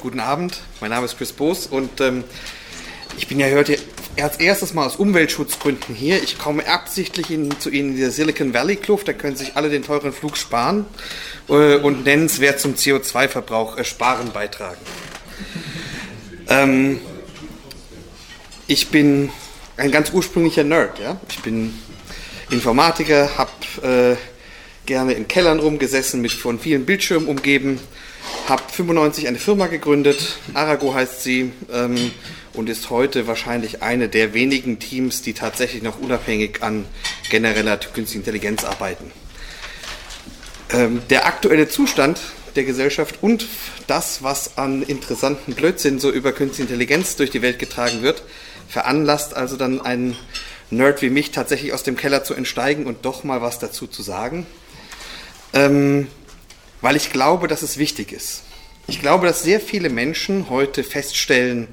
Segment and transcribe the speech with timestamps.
[0.00, 0.60] guten Abend.
[0.80, 2.24] Mein Name ist Chris Boos und ähm,
[3.18, 3.78] ich bin ja heute
[4.20, 6.22] als erstes mal aus Umweltschutzgründen hier.
[6.22, 9.68] Ich komme absichtlich in, zu Ihnen in der Silicon Valley Kluft, da können sich alle
[9.68, 10.86] den teuren Flug sparen
[11.48, 14.80] äh, und nennenswert zum CO2-Verbrauch äh, sparen beitragen.
[16.48, 17.00] Ähm,
[18.66, 19.30] ich bin
[19.76, 21.20] ein ganz ursprünglicher Nerd, ja.
[21.28, 21.78] Ich bin
[22.48, 24.16] Informatiker, habe äh,
[24.86, 27.78] gerne in Kellern rumgesessen, mit von vielen Bildschirmen umgeben,
[28.48, 32.10] habe 95 eine Firma gegründet, Arago heißt sie, ähm,
[32.52, 36.84] und ist heute wahrscheinlich eine der wenigen Teams, die tatsächlich noch unabhängig an
[37.30, 39.12] genereller künstlicher Intelligenz arbeiten.
[40.72, 42.20] Ähm, der aktuelle Zustand
[42.56, 43.46] der Gesellschaft und
[43.86, 48.22] das, was an interessanten Blödsinn so über künstliche Intelligenz durch die Welt getragen wird,
[48.68, 50.16] veranlasst also dann einen
[50.70, 54.02] Nerd wie mich tatsächlich aus dem Keller zu entsteigen und doch mal was dazu zu
[54.02, 54.46] sagen
[55.52, 56.06] ähm,
[56.80, 58.42] weil ich glaube, dass es wichtig ist.
[58.86, 61.68] Ich glaube, dass sehr viele Menschen heute feststellen,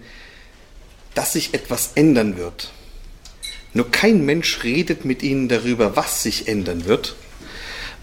[1.16, 2.72] dass sich etwas ändern wird.
[3.74, 7.16] Nur kein Mensch redet mit ihnen darüber, was sich ändern wird.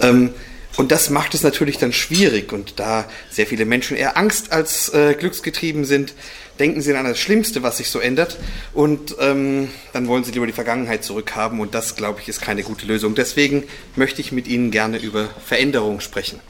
[0.01, 0.35] Ähm,
[0.77, 2.53] und das macht es natürlich dann schwierig.
[2.53, 6.15] Und da sehr viele Menschen eher Angst als äh, glücksgetrieben sind,
[6.59, 8.39] denken sie an das Schlimmste, was sich so ändert.
[8.73, 11.61] Und ähm, dann wollen sie lieber die Vergangenheit zurückhaben.
[11.61, 13.15] Und das, glaube ich, ist keine gute Lösung.
[13.15, 13.65] Deswegen
[13.95, 16.41] möchte ich mit Ihnen gerne über Veränderung sprechen.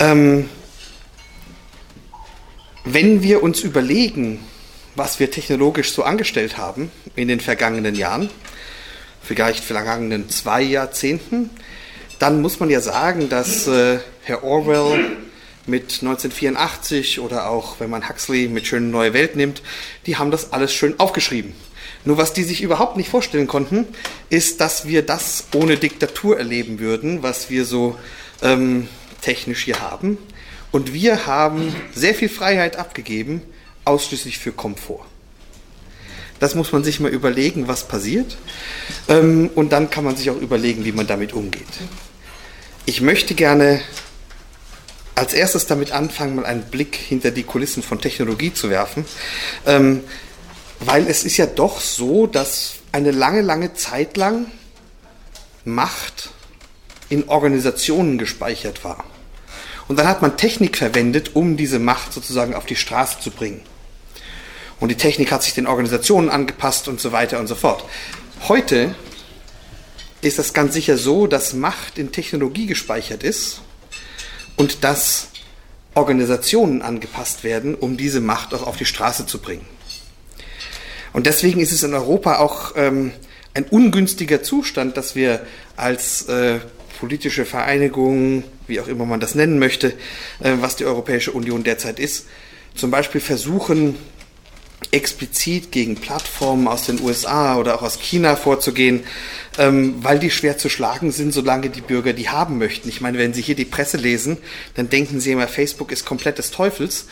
[0.00, 0.48] Ähm,
[2.84, 4.40] wenn wir uns überlegen,
[4.96, 8.30] was wir technologisch so angestellt haben in den vergangenen Jahren,
[9.22, 11.50] vielleicht vergangenen zwei Jahrzehnten,
[12.18, 15.18] dann muss man ja sagen, dass äh, Herr Orwell
[15.66, 19.62] mit 1984 oder auch, wenn man Huxley mit Schöne Neue Welt nimmt,
[20.06, 21.52] die haben das alles schön aufgeschrieben.
[22.06, 23.86] Nur was die sich überhaupt nicht vorstellen konnten,
[24.30, 27.98] ist, dass wir das ohne Diktatur erleben würden, was wir so
[28.42, 28.88] ähm,
[29.20, 30.18] technisch hier haben.
[30.72, 33.42] Und wir haben sehr viel Freiheit abgegeben,
[33.84, 35.04] ausschließlich für Komfort.
[36.38, 38.36] Das muss man sich mal überlegen, was passiert.
[39.08, 41.66] Ähm, und dann kann man sich auch überlegen, wie man damit umgeht.
[42.86, 43.82] Ich möchte gerne
[45.14, 49.04] als erstes damit anfangen, mal einen Blick hinter die Kulissen von Technologie zu werfen,
[49.66, 50.02] ähm,
[50.80, 54.46] weil es ist ja doch so, dass eine lange, lange Zeit lang
[55.66, 56.30] Macht
[57.10, 59.04] in Organisationen gespeichert war.
[59.90, 63.60] Und dann hat man Technik verwendet, um diese Macht sozusagen auf die Straße zu bringen.
[64.78, 67.82] Und die Technik hat sich den Organisationen angepasst und so weiter und so fort.
[68.46, 68.94] Heute
[70.20, 73.62] ist das ganz sicher so, dass Macht in Technologie gespeichert ist
[74.56, 75.26] und dass
[75.94, 79.66] Organisationen angepasst werden, um diese Macht auch auf die Straße zu bringen.
[81.12, 83.10] Und deswegen ist es in Europa auch ähm,
[83.54, 85.44] ein ungünstiger Zustand, dass wir
[85.76, 86.60] als äh,
[87.00, 89.94] politische Vereinigung, wie auch immer man das nennen möchte,
[90.40, 92.26] äh, was die Europäische Union derzeit ist,
[92.74, 93.96] zum Beispiel versuchen,
[94.92, 99.04] explizit gegen Plattformen aus den USA oder auch aus China vorzugehen,
[99.60, 102.88] ähm, weil die schwer zu schlagen sind, solange die Bürger die haben möchten.
[102.88, 104.38] Ich meine, wenn Sie hier die Presse lesen,
[104.74, 107.04] dann denken Sie immer, Facebook ist komplett des Teufels.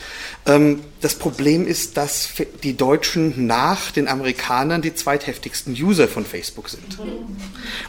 [0.47, 2.31] Ähm, das Problem ist, dass
[2.63, 6.99] die Deutschen nach den Amerikanern die zweitheftigsten User von Facebook sind.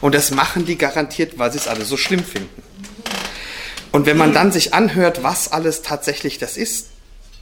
[0.02, 2.62] Und das machen die garantiert, weil sie es alle so schlimm finden.
[3.92, 6.88] Und wenn man dann sich anhört, was alles tatsächlich das ist,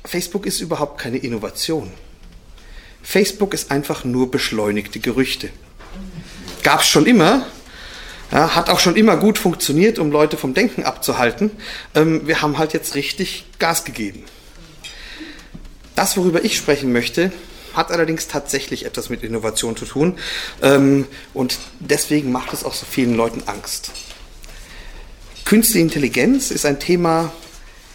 [0.05, 1.91] Facebook ist überhaupt keine Innovation.
[3.03, 5.51] Facebook ist einfach nur beschleunigte Gerüchte.
[6.69, 7.47] Gab es schon immer,
[8.31, 11.51] ja, hat auch schon immer gut funktioniert, um Leute vom Denken abzuhalten.
[11.95, 14.23] Ähm, wir haben halt jetzt richtig Gas gegeben.
[15.95, 17.33] Das, worüber ich sprechen möchte,
[17.73, 20.19] hat allerdings tatsächlich etwas mit Innovation zu tun.
[20.61, 23.93] Ähm, und deswegen macht es auch so vielen Leuten Angst.
[25.47, 27.33] Künstliche Intelligenz ist ein Thema,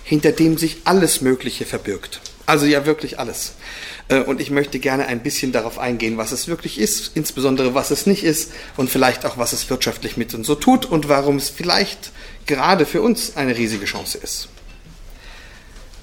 [0.03, 2.21] hinter dem sich alles Mögliche verbirgt.
[2.45, 3.53] Also ja, wirklich alles.
[4.09, 7.91] Äh, und ich möchte gerne ein bisschen darauf eingehen, was es wirklich ist, insbesondere was
[7.91, 11.37] es nicht ist und vielleicht auch, was es wirtschaftlich mit uns so tut und warum
[11.37, 12.11] es vielleicht
[12.45, 14.49] gerade für uns eine riesige Chance ist.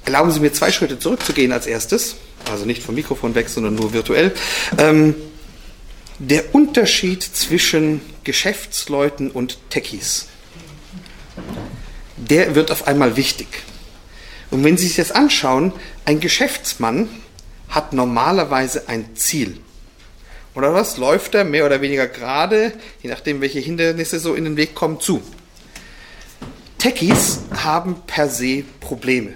[0.06, 2.16] Erlauben Sie mir zwei Schritte zurückzugehen als erstes,
[2.51, 4.33] also nicht vom Mikrofon weg, sondern nur virtuell.
[4.78, 5.15] Ähm,
[6.19, 10.27] der Unterschied zwischen Geschäftsleuten und Techies,
[12.16, 13.47] der wird auf einmal wichtig.
[14.50, 15.72] Und wenn Sie sich das anschauen,
[16.04, 17.08] ein Geschäftsmann
[17.68, 19.60] hat normalerweise ein Ziel.
[20.54, 20.97] Oder was?
[20.97, 25.00] Läuft er mehr oder weniger gerade, je nachdem, welche Hindernisse so in den Weg kommen,
[25.00, 25.22] zu.
[26.78, 29.34] Techies haben per se Probleme.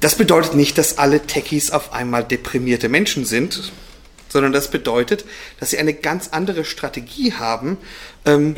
[0.00, 3.72] Das bedeutet nicht, dass alle Techies auf einmal deprimierte Menschen sind,
[4.28, 5.24] sondern das bedeutet,
[5.58, 7.76] dass sie eine ganz andere Strategie haben,
[8.24, 8.56] ähm,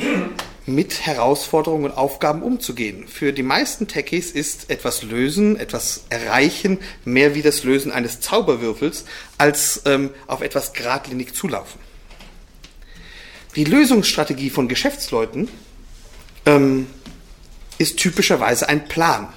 [0.67, 3.09] mit Herausforderungen und Aufgaben umzugehen.
[3.09, 9.05] Für die meisten Techies ist etwas lösen, etwas erreichen mehr wie das Lösen eines Zauberwürfels,
[9.38, 11.81] als ähm, auf etwas geradlinig zulaufen.
[13.56, 15.49] Die Lösungsstrategie von Geschäftsleuten
[16.47, 16.87] ähm,
[17.79, 19.32] ist typischerweise ein Plan.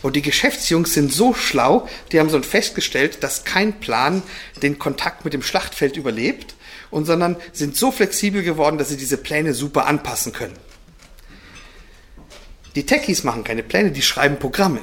[0.00, 4.22] Und die Geschäftsjungs sind so schlau, die haben so festgestellt, dass kein Plan
[4.62, 6.54] den Kontakt mit dem Schlachtfeld überlebt,
[6.92, 10.56] und sondern sind so flexibel geworden, dass sie diese Pläne super anpassen können.
[12.76, 14.80] Die Techies machen keine Pläne, die schreiben Programme.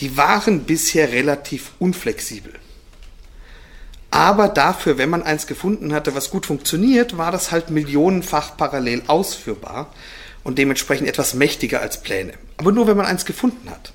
[0.00, 2.52] Die waren bisher relativ unflexibel.
[4.10, 9.02] Aber dafür, wenn man eins gefunden hatte, was gut funktioniert, war das halt millionenfach parallel
[9.06, 9.94] ausführbar
[10.42, 12.32] und dementsprechend etwas mächtiger als Pläne.
[12.56, 13.92] Aber nur, wenn man eins gefunden hat.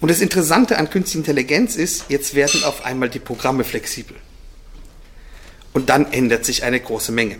[0.00, 4.16] Und das Interessante an künstlicher Intelligenz ist, jetzt werden auf einmal die Programme flexibel.
[5.76, 7.36] Und dann ändert sich eine große Menge.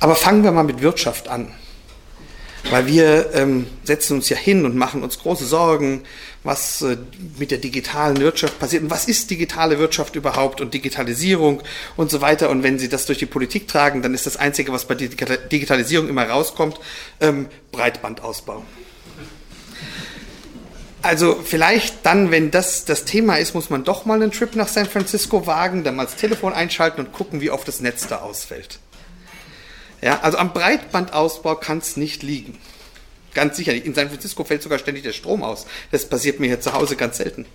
[0.00, 1.52] Aber fangen wir mal mit Wirtschaft an.
[2.70, 6.04] Weil wir ähm, setzen uns ja hin und machen uns große Sorgen,
[6.44, 6.96] was äh,
[7.36, 11.62] mit der digitalen Wirtschaft passiert und was ist digitale Wirtschaft überhaupt und Digitalisierung
[11.98, 12.48] und so weiter.
[12.48, 16.08] Und wenn Sie das durch die Politik tragen, dann ist das Einzige, was bei Digitalisierung
[16.08, 16.80] immer rauskommt,
[17.20, 18.64] ähm, Breitbandausbau.
[21.06, 24.66] Also vielleicht dann, wenn das das Thema ist, muss man doch mal einen Trip nach
[24.66, 28.22] San Francisco wagen, dann mal das Telefon einschalten und gucken, wie oft das Netz da
[28.22, 28.80] ausfällt.
[30.02, 32.58] Ja, also am Breitbandausbau kann es nicht liegen.
[33.34, 33.86] Ganz sicher nicht.
[33.86, 35.66] In San Francisco fällt sogar ständig der Strom aus.
[35.92, 37.46] Das passiert mir hier zu Hause ganz selten.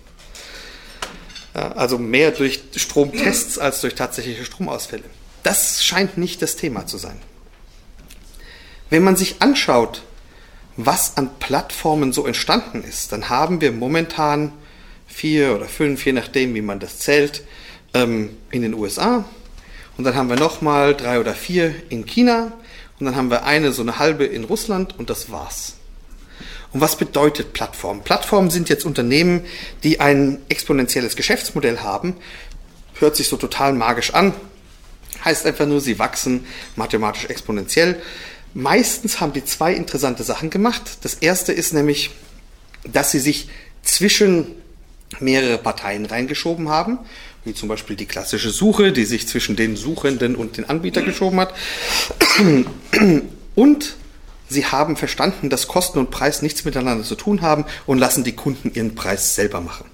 [1.54, 5.04] Ja, also mehr durch Stromtests als durch tatsächliche Stromausfälle.
[5.42, 7.20] Das scheint nicht das Thema zu sein.
[8.88, 10.04] Wenn man sich anschaut,
[10.76, 14.52] was an Plattformen so entstanden ist, dann haben wir momentan
[15.06, 17.44] vier oder fünf, je nachdem, wie man das zählt,
[17.94, 19.24] ähm, in den USA,
[19.96, 22.52] und dann haben wir nochmal drei oder vier in China.
[22.98, 25.74] Und dann haben wir eine, so eine halbe in Russland und das war's.
[26.72, 28.02] Und was bedeutet Plattform?
[28.02, 29.44] Plattformen sind jetzt Unternehmen,
[29.82, 32.16] die ein exponentielles Geschäftsmodell haben.
[32.98, 34.32] Hört sich so total magisch an.
[35.24, 36.46] Heißt einfach nur, sie wachsen
[36.76, 38.00] mathematisch exponentiell.
[38.54, 40.98] Meistens haben die zwei interessante Sachen gemacht.
[41.02, 42.10] Das erste ist nämlich,
[42.84, 43.48] dass sie sich
[43.82, 44.46] zwischen
[45.20, 46.98] mehrere Parteien reingeschoben haben
[47.44, 51.40] wie zum Beispiel die klassische Suche, die sich zwischen den Suchenden und den Anbieter geschoben
[51.40, 51.54] hat.
[53.54, 53.96] Und
[54.48, 58.32] sie haben verstanden, dass Kosten und Preis nichts miteinander zu tun haben und lassen die
[58.32, 59.86] Kunden ihren Preis selber machen.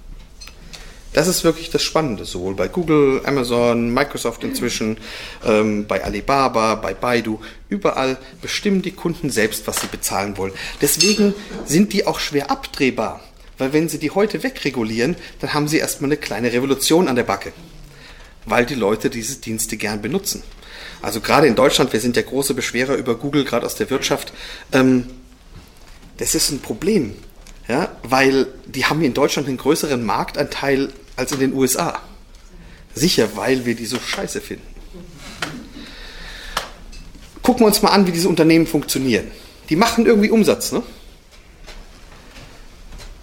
[1.13, 4.97] Das ist wirklich das Spannende, sowohl bei Google, Amazon, Microsoft inzwischen,
[5.43, 10.53] ähm, bei Alibaba, bei Baidu, überall bestimmen die Kunden selbst, was sie bezahlen wollen.
[10.81, 11.33] Deswegen
[11.65, 13.21] sind die auch schwer abdrehbar.
[13.57, 17.23] Weil wenn Sie die heute wegregulieren, dann haben Sie erstmal eine kleine Revolution an der
[17.23, 17.51] Backe.
[18.45, 20.43] Weil die Leute diese Dienste gern benutzen.
[21.01, 24.31] Also gerade in Deutschland, wir sind ja große Beschwerer über Google, gerade aus der Wirtschaft.
[24.71, 25.09] Ähm,
[26.17, 27.15] das ist ein Problem.
[27.69, 32.01] Ja, weil die haben in Deutschland einen größeren Marktanteil als in den USA.
[32.95, 34.65] Sicher, weil wir die so scheiße finden.
[37.43, 39.27] Gucken wir uns mal an, wie diese Unternehmen funktionieren.
[39.69, 40.81] Die machen irgendwie Umsatz, ne?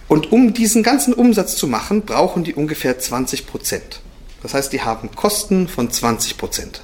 [0.07, 3.99] Und um diesen ganzen Umsatz zu machen, brauchen die ungefähr 20 Prozent.
[4.41, 6.81] Das heißt, die haben Kosten von 20 Prozent.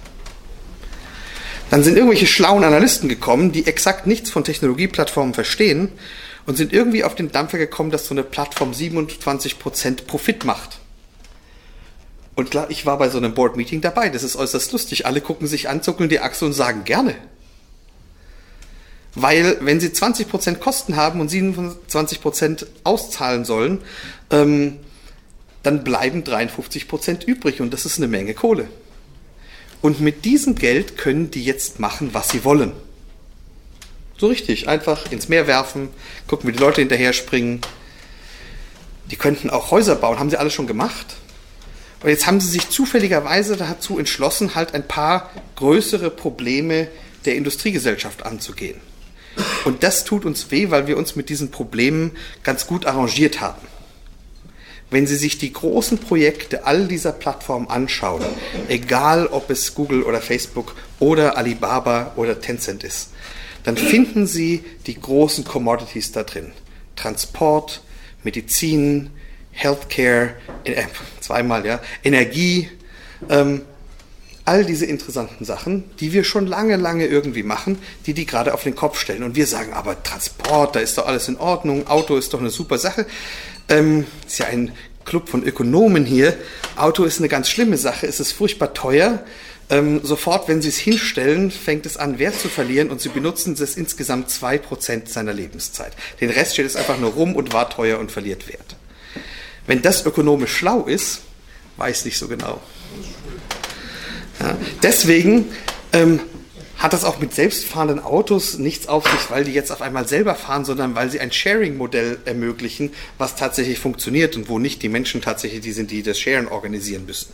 [1.70, 5.94] Dann sind irgendwelche schlauen Analysten gekommen, die exakt nichts von Technologieplattformen verstehen
[6.46, 10.80] und sind irgendwie auf den Dampfer gekommen, dass so eine Plattform 27 Prozent Profit macht.
[12.36, 14.10] Und klar, ich war bei so einem Board-Meeting dabei.
[14.10, 15.06] Das ist äußerst lustig.
[15.06, 17.16] Alle gucken sich an, zuckeln die Achse und sagen gerne.
[19.16, 23.80] Weil wenn sie 20% Kosten haben und 27% auszahlen sollen,
[24.32, 24.80] ähm,
[25.62, 28.68] dann bleiben 53% übrig und das ist eine Menge Kohle.
[29.82, 32.72] Und mit diesem Geld können die jetzt machen, was sie wollen.
[34.18, 35.90] So richtig, einfach ins Meer werfen,
[36.28, 37.62] gucken, wie die Leute hinterher springen.
[39.12, 41.16] Die könnten auch Häuser bauen, haben sie alles schon gemacht.
[42.02, 46.90] Und jetzt haben sie sich zufälligerweise dazu entschlossen, halt ein paar größere Probleme
[47.26, 48.80] der Industriegesellschaft anzugehen.
[49.66, 52.12] Und das tut uns weh, weil wir uns mit diesen Problemen
[52.44, 53.62] ganz gut arrangiert haben.
[54.90, 58.24] Wenn Sie sich die großen Projekte all dieser Plattformen anschauen,
[58.68, 63.10] egal ob es Google oder Facebook oder Alibaba oder Tencent ist,
[63.64, 66.52] dann finden Sie die großen Commodities da drin.
[66.96, 67.82] Transport,
[68.24, 69.10] Medizin,
[69.52, 70.32] Healthcare,
[70.64, 70.84] äh,
[71.20, 72.70] zweimal, ja, Energie,
[73.30, 73.62] ähm,
[74.46, 78.64] all diese interessanten Sachen, die wir schon lange, lange irgendwie machen, die die gerade auf
[78.64, 79.24] den Kopf stellen.
[79.24, 82.50] Und wir sagen, aber Transport, da ist doch alles in Ordnung, Auto ist doch eine
[82.50, 83.06] super Sache.
[83.70, 84.74] Ähm, ist ja ein
[85.06, 86.36] Club von Ökonomen hier.
[86.76, 89.24] Auto ist eine ganz schlimme Sache, es ist furchtbar teuer.
[89.74, 93.56] Ähm, sofort, wenn sie es hinstellen, fängt es an, Wert zu verlieren und sie benutzen
[93.60, 95.94] es insgesamt 2% seiner Lebenszeit.
[96.22, 98.76] Den Rest steht es einfach nur rum und war teuer und verliert Wert.
[99.66, 101.22] Wenn das ökonomisch schlau ist,
[101.78, 102.62] weiß nicht so genau.
[104.40, 105.52] Ja, deswegen
[105.92, 106.20] ähm,
[106.78, 110.36] hat das auch mit selbstfahrenden Autos nichts auf sich, weil die jetzt auf einmal selber
[110.36, 115.22] fahren, sondern weil sie ein Sharing-Modell ermöglichen, was tatsächlich funktioniert und wo nicht die Menschen
[115.22, 117.34] tatsächlich die sind, die das Sharen organisieren müssen.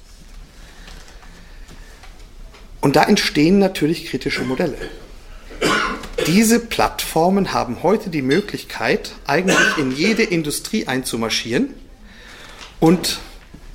[2.90, 4.76] Und da entstehen natürlich kritische Modelle.
[6.26, 11.76] Diese Plattformen haben heute die Möglichkeit, eigentlich in jede Industrie einzumarschieren
[12.80, 13.20] und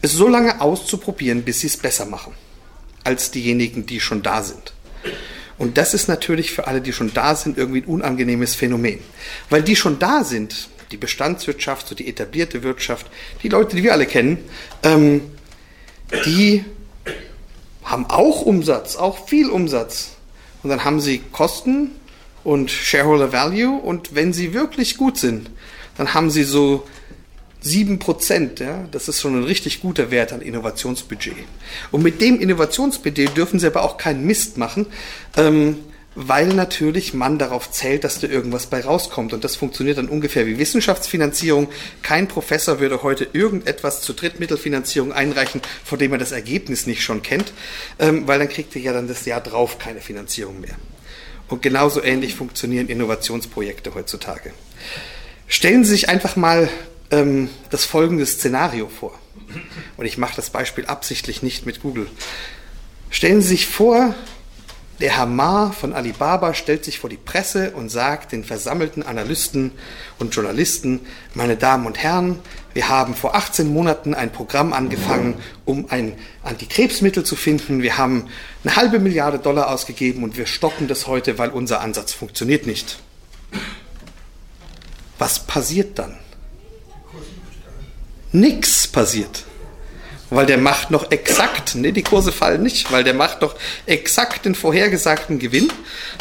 [0.02, 2.32] es so lange auszuprobieren, bis sie es besser machen,
[3.04, 4.72] als diejenigen, die schon da sind.
[5.58, 8.98] Und das ist natürlich für alle, die schon da sind, irgendwie ein unangenehmes Phänomen.
[9.48, 13.06] Weil die schon da sind, die Bestandswirtschaft, so die etablierte Wirtschaft,
[13.44, 14.38] die Leute, die wir alle kennen,
[14.82, 15.20] ähm,
[16.26, 16.64] die
[17.84, 20.12] haben auch Umsatz, auch viel Umsatz.
[20.62, 21.90] Und dann haben sie Kosten
[22.42, 23.78] und Shareholder Value.
[23.78, 25.50] Und wenn sie wirklich gut sind,
[25.96, 26.86] dann haben sie so
[27.64, 31.34] 7%, ja, das ist schon ein richtig guter Wert an Innovationsbudget.
[31.90, 34.86] Und mit dem Innovationsbudget dürfen sie aber auch keinen Mist machen,
[35.36, 35.78] ähm,
[36.14, 39.32] weil natürlich man darauf zählt, dass da irgendwas bei rauskommt.
[39.32, 41.68] Und das funktioniert dann ungefähr wie Wissenschaftsfinanzierung.
[42.02, 47.22] Kein Professor würde heute irgendetwas zur Drittmittelfinanzierung einreichen, von dem er das Ergebnis nicht schon
[47.22, 47.52] kennt,
[47.98, 50.76] ähm, weil dann kriegt er ja dann das Jahr drauf keine Finanzierung mehr.
[51.48, 54.52] Und genauso ähnlich funktionieren Innovationsprojekte heutzutage.
[55.46, 56.68] Stellen Sie sich einfach mal
[57.10, 59.18] ähm, das folgende Szenario vor.
[59.96, 62.06] Und ich mache das Beispiel absichtlich nicht mit Google.
[63.10, 64.14] Stellen Sie sich vor,
[65.00, 69.72] der Herr Ma von Alibaba stellt sich vor die Presse und sagt den versammelten Analysten
[70.18, 71.00] und Journalisten,
[71.34, 72.38] meine Damen und Herren,
[72.74, 75.34] wir haben vor 18 Monaten ein Programm angefangen,
[75.64, 77.82] um ein Antikrebsmittel zu finden.
[77.82, 78.28] Wir haben
[78.62, 82.98] eine halbe Milliarde Dollar ausgegeben und wir stoppen das heute, weil unser Ansatz funktioniert nicht.
[85.18, 86.16] Was passiert dann?
[88.32, 89.44] Nix passiert
[90.34, 93.54] weil der macht noch exakt, ne, die Kurse fallen nicht, weil der macht noch
[93.86, 95.72] exakt den vorhergesagten Gewinn,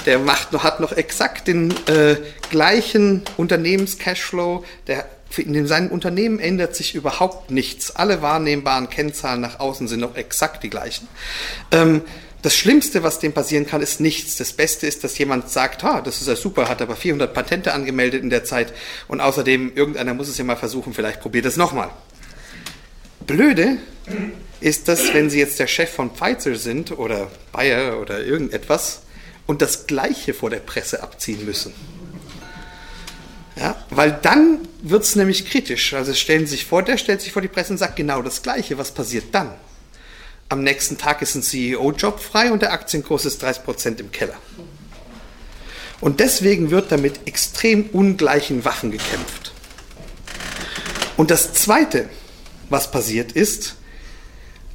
[0.05, 2.17] der macht noch, hat noch exakt den äh,
[2.50, 5.05] gleichen Unternehmens-Cashflow, der
[5.38, 7.96] in seinem Unternehmen ändert sich überhaupt nichts.
[7.96, 11.08] Alle wahrnehmbaren Kennzahlen nach außen sind noch exakt die gleichen.
[11.72, 12.01] Ähm,
[12.43, 14.36] das Schlimmste, was dem passieren kann, ist nichts.
[14.36, 17.74] Das Beste ist, dass jemand sagt, ha, das ist ja super, hat aber 400 Patente
[17.74, 18.74] angemeldet in der Zeit
[19.08, 21.89] und außerdem irgendeiner muss es ja mal versuchen, vielleicht probiert es nochmal.
[23.25, 23.77] Blöde
[24.59, 29.01] ist das, wenn Sie jetzt der Chef von Pfizer sind oder Bayer oder irgendetwas
[29.45, 31.73] und das Gleiche vor der Presse abziehen müssen.
[33.55, 35.93] Ja, weil dann wird es nämlich kritisch.
[35.93, 38.41] Also stellen Sie sich vor, der stellt sich vor die Presse und sagt genau das
[38.41, 38.77] Gleiche.
[38.77, 39.53] Was passiert dann?
[40.49, 44.37] Am nächsten Tag ist ein CEO-Job frei und der Aktienkurs ist 30% im Keller.
[46.01, 49.53] Und deswegen wird da mit extrem ungleichen Waffen gekämpft.
[51.15, 52.09] Und das Zweite,
[52.73, 53.75] was passiert ist,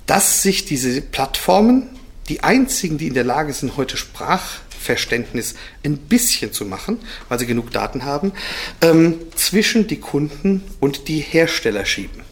[0.06, 1.90] dass sich diese Plattformen,
[2.28, 7.46] die einzigen, die in der Lage sind, heute Sprachverständnis ein bisschen zu machen, weil sie
[7.46, 8.32] genug Daten haben,
[8.80, 12.22] ähm, zwischen die Kunden und die Hersteller schieben.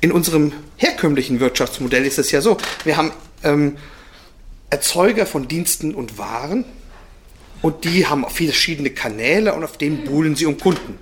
[0.00, 3.10] In unserem herkömmlichen Wirtschaftsmodell ist es ja so, wir haben
[3.42, 3.78] ähm,
[4.70, 6.64] Erzeuger von Diensten und Waren
[7.62, 10.98] und die haben verschiedene Kanäle und auf denen buhlen sie um Kunden.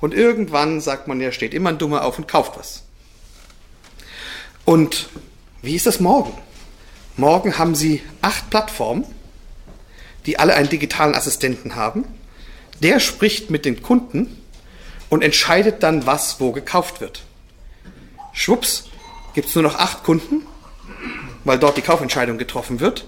[0.00, 2.83] Und irgendwann sagt man ja, steht immer ein Dummer auf und kauft was.
[4.64, 5.08] Und
[5.62, 6.32] wie ist das morgen?
[7.16, 9.04] Morgen haben Sie acht Plattformen,
[10.26, 12.04] die alle einen digitalen Assistenten haben.
[12.82, 14.40] Der spricht mit den Kunden
[15.10, 17.22] und entscheidet dann, was wo gekauft wird.
[18.32, 18.84] Schwupps,
[19.34, 20.46] gibt es nur noch acht Kunden,
[21.44, 23.06] weil dort die Kaufentscheidung getroffen wird.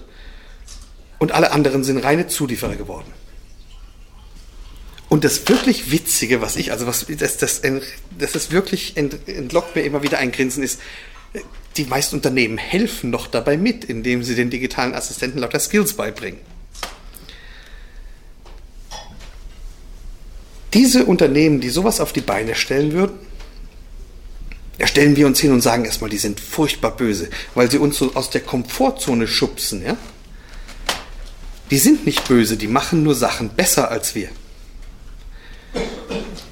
[1.19, 3.11] Und alle anderen sind reine Zulieferer geworden.
[5.09, 7.61] Und das wirklich Witzige, was ich, also was, das, das,
[8.17, 10.79] das ist wirklich, entlockt mir immer wieder ein Grinsen, ist,
[11.77, 16.39] die meisten Unternehmen helfen noch dabei mit, indem sie den digitalen Assistenten lauter Skills beibringen.
[20.73, 23.17] Diese Unternehmen, die sowas auf die Beine stellen würden,
[24.83, 28.13] stellen wir uns hin und sagen erstmal, die sind furchtbar böse, weil sie uns so
[28.15, 29.83] aus der Komfortzone schubsen.
[29.83, 29.97] Ja?
[31.71, 34.29] Die sind nicht böse, die machen nur Sachen besser als wir.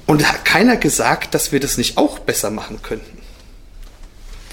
[0.06, 3.25] Und hat keiner gesagt, dass wir das nicht auch besser machen könnten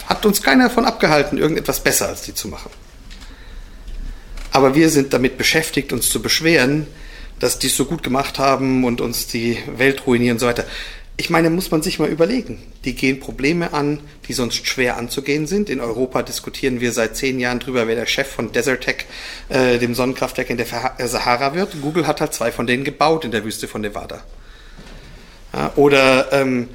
[0.07, 2.71] hat uns keiner davon abgehalten, irgendetwas besser als die zu machen.
[4.51, 6.87] Aber wir sind damit beschäftigt, uns zu beschweren,
[7.39, 10.65] dass die es so gut gemacht haben und uns die Welt ruinieren und so weiter.
[11.15, 12.61] Ich meine, muss man sich mal überlegen.
[12.85, 15.69] Die gehen Probleme an, die sonst schwer anzugehen sind.
[15.69, 19.05] In Europa diskutieren wir seit zehn Jahren drüber, wer der Chef von Desertec,
[19.49, 20.67] äh, dem Sonnenkraftwerk in der
[20.97, 21.81] äh, Sahara wird.
[21.81, 24.23] Google hat halt zwei von denen gebaut in der Wüste von Nevada.
[25.53, 26.69] Ja, oder ähm,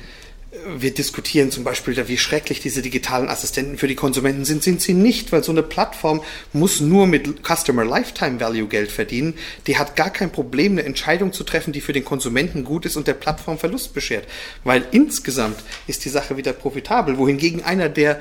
[0.78, 4.94] wir diskutieren zum Beispiel, wie schrecklich diese digitalen Assistenten für die Konsumenten sind, sind sie
[4.94, 6.22] nicht, weil so eine Plattform
[6.54, 9.34] muss nur mit Customer Lifetime Value Geld verdienen.
[9.66, 12.96] Die hat gar kein Problem, eine Entscheidung zu treffen, die für den Konsumenten gut ist
[12.96, 14.26] und der Plattform Verlust beschert.
[14.64, 18.20] Weil insgesamt ist die Sache wieder profitabel, wohingegen einer, der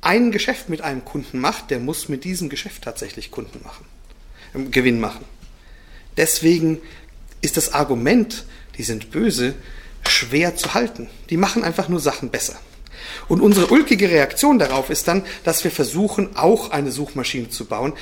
[0.00, 3.84] ein Geschäft mit einem Kunden macht, der muss mit diesem Geschäft tatsächlich Kunden machen,
[4.54, 5.24] äh, Gewinn machen.
[6.16, 6.78] Deswegen
[7.42, 8.44] ist das Argument,
[8.76, 9.54] die sind böse,
[10.06, 11.08] schwer zu halten.
[11.30, 12.56] Die machen einfach nur Sachen besser.
[13.28, 17.94] Und unsere ulkige Reaktion darauf ist dann, dass wir versuchen, auch eine Suchmaschine zu bauen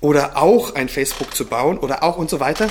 [0.00, 2.68] oder auch ein Facebook zu bauen oder auch und so weiter.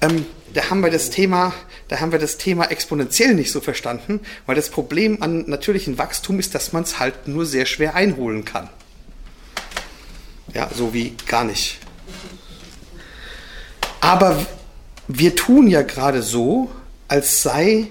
[0.00, 1.52] Ähm, da haben wir das Thema,
[1.88, 6.38] da haben wir das Thema exponentiell nicht so verstanden, weil das Problem an natürlichem Wachstum
[6.38, 8.68] ist, dass man es halt nur sehr schwer einholen kann.
[10.52, 11.78] Ja, so wie gar nicht.
[14.00, 14.46] Aber
[15.08, 16.70] wir tun ja gerade so,
[17.08, 17.88] als sei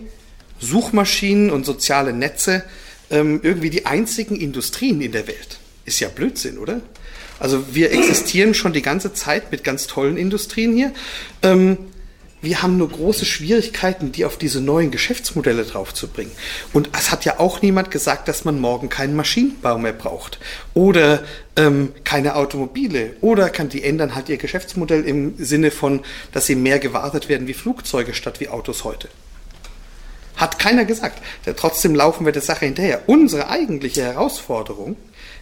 [0.64, 2.64] Suchmaschinen und soziale Netze
[3.10, 5.60] ähm, irgendwie die einzigen Industrien in der Welt.
[5.86, 6.82] Ist ja Blödsinn, oder?
[7.40, 10.94] Also wir existieren schon die ganze Zeit mit ganz tollen Industrien hier.
[11.42, 11.78] Ähm,
[12.44, 16.34] wir haben nur große Schwierigkeiten, die auf diese neuen Geschäftsmodelle draufzubringen.
[16.74, 20.40] Und es hat ja auch niemand gesagt, dass man morgen keinen Maschinenbau mehr braucht
[20.74, 21.24] oder
[21.56, 26.02] ähm, keine Automobile oder kann die ändern halt ihr Geschäftsmodell im Sinne von,
[26.34, 29.08] dass sie mehr gewartet werden wie Flugzeuge statt wie Autos heute.
[30.36, 31.22] Hat keiner gesagt.
[31.58, 33.04] Trotzdem laufen wir der Sache hinterher.
[33.08, 34.96] Unsere eigentliche Herausforderung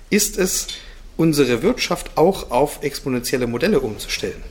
[0.09, 0.67] ist es,
[1.17, 4.41] unsere Wirtschaft auch auf exponentielle Modelle umzustellen.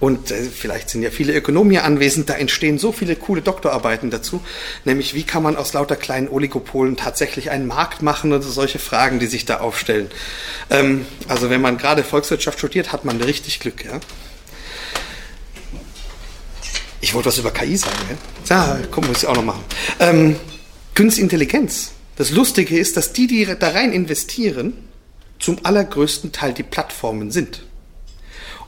[0.00, 4.10] Und äh, vielleicht sind ja viele Ökonomen hier anwesend, da entstehen so viele coole Doktorarbeiten
[4.10, 4.40] dazu,
[4.84, 9.20] nämlich wie kann man aus lauter kleinen Oligopolen tatsächlich einen Markt machen und solche Fragen,
[9.20, 10.10] die sich da aufstellen.
[10.70, 13.84] Ähm, also wenn man gerade Volkswirtschaft studiert, hat man richtig Glück.
[13.84, 14.00] Ja?
[17.00, 18.18] Ich wollte was über KI sagen, ne?
[18.48, 19.64] Ja, komm, muss ich auch noch machen.
[19.98, 20.36] Ähm,
[20.94, 21.92] Künstliche Intelligenz.
[22.16, 24.74] Das Lustige ist, dass die, die da rein investieren,
[25.38, 27.62] zum allergrößten Teil die Plattformen sind.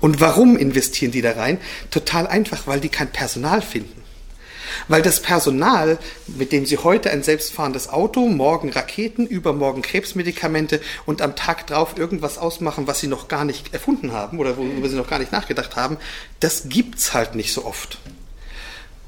[0.01, 1.59] Und warum investieren die da rein?
[1.91, 4.03] Total einfach, weil die kein Personal finden.
[4.89, 11.21] Weil das Personal, mit dem sie heute ein selbstfahrendes Auto, morgen Raketen, übermorgen Krebsmedikamente und
[11.21, 14.97] am Tag drauf irgendwas ausmachen, was sie noch gar nicht erfunden haben oder worüber sie
[14.97, 15.99] noch gar nicht nachgedacht haben,
[16.41, 17.99] das gibt's halt nicht so oft.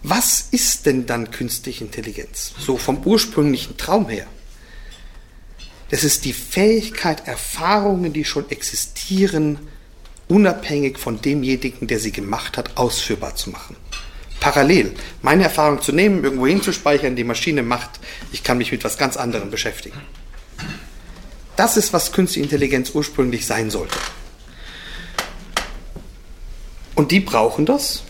[0.06, 2.52] Was ist denn dann künstliche Intelligenz?
[2.58, 4.26] So vom ursprünglichen Traum her.
[5.88, 9.58] Das ist die Fähigkeit, Erfahrungen, die schon existieren,
[10.28, 13.76] unabhängig von demjenigen, der sie gemacht hat, ausführbar zu machen.
[14.40, 17.98] Parallel meine Erfahrung zu nehmen, irgendwo hinzuspeichern, die Maschine macht,
[18.30, 19.98] ich kann mich mit was ganz anderem beschäftigen.
[21.56, 23.96] Das ist, was künstliche Intelligenz ursprünglich sein sollte.
[26.94, 28.02] Und die brauchen das,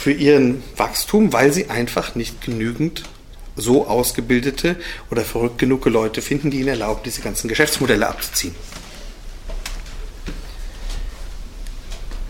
[0.00, 3.02] für ihren Wachstum, weil sie einfach nicht genügend
[3.54, 4.76] so ausgebildete
[5.10, 8.54] oder verrückt genug Leute finden, die ihnen erlauben, diese ganzen Geschäftsmodelle abzuziehen.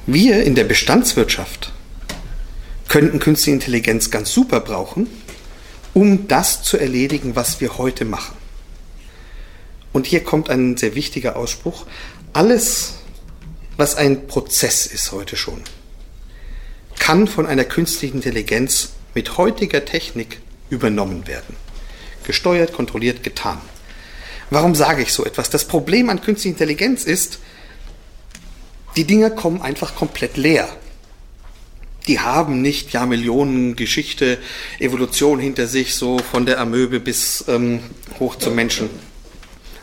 [0.07, 1.73] Wir in der Bestandswirtschaft
[2.89, 5.07] könnten künstliche Intelligenz ganz super brauchen,
[5.95, 8.35] um das zu erledigen, was wir heute machen.
[9.93, 11.87] Und hier kommt ein sehr wichtiger Ausspruch.
[12.33, 12.95] Alles,
[13.77, 15.63] was ein Prozess ist heute schon,
[17.01, 21.57] kann von einer künstlichen Intelligenz mit heutiger Technik übernommen werden.
[22.25, 23.59] Gesteuert, kontrolliert, getan.
[24.51, 25.51] Warum sage ich so etwas?
[25.51, 27.41] Das Problem an künstlicher Intelligenz ist,
[28.97, 30.69] die Dinger kommen einfach komplett leer.
[32.07, 34.39] Die haben nicht Jahrmillionen Geschichte,
[34.79, 37.81] Evolution hinter sich, so von der Amöbe bis ähm,
[38.19, 38.91] hoch zum Menschen.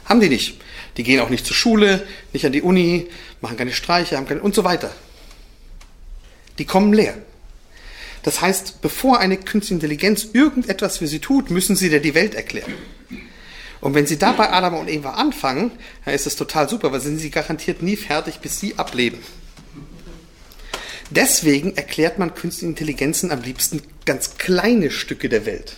[0.06, 0.62] Haben die nicht.
[0.98, 3.08] Die gehen auch nicht zur Schule, nicht an die Uni,
[3.42, 4.94] machen keine Streiche, haben keine und so weiter
[6.58, 7.16] die kommen leer.
[8.24, 12.36] Das heißt, bevor eine künstliche Intelligenz irgendetwas für sie tut, müssen sie dir die Welt
[12.36, 12.74] erklären.
[13.80, 15.72] Und wenn sie da bei Adam und Eva anfangen,
[16.04, 19.20] dann ist das total super, weil sind sie garantiert nie fertig, bis sie ableben.
[21.10, 25.78] Deswegen erklärt man künstliche Intelligenzen am liebsten ganz kleine Stücke der Welt.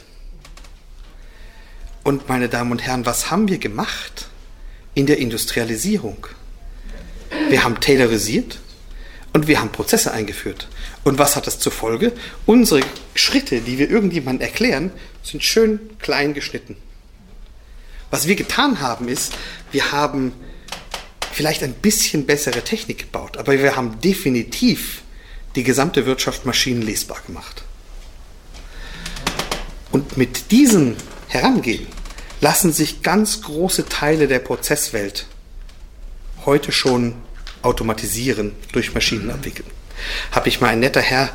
[2.04, 4.30] Und meine Damen und Herren, was haben wir gemacht
[4.96, 6.26] in der Industrialisierung?
[7.50, 8.60] Wir haben tailorisiert,
[9.34, 10.68] und wir haben Prozesse eingeführt.
[11.04, 12.12] Und was hat das zur Folge?
[12.46, 12.82] Unsere
[13.14, 14.92] Schritte, die wir irgendjemandem erklären,
[15.24, 16.76] sind schön klein geschnitten.
[18.10, 19.34] Was wir getan haben, ist,
[19.72, 20.34] wir haben
[21.32, 25.04] vielleicht ein bisschen bessere Technik gebaut, aber wir haben definitiv
[25.56, 27.64] die gesamte Wirtschaft maschinenlesbar gemacht.
[29.92, 30.96] Und mit diesen
[31.28, 31.88] herangehen,
[32.42, 35.28] lassen sich ganz große Teile der Prozesswelt
[36.46, 37.16] heute schon
[37.62, 39.70] automatisieren, durch Maschinen abwickeln.
[40.32, 41.30] Habe ich mal ein netter Herr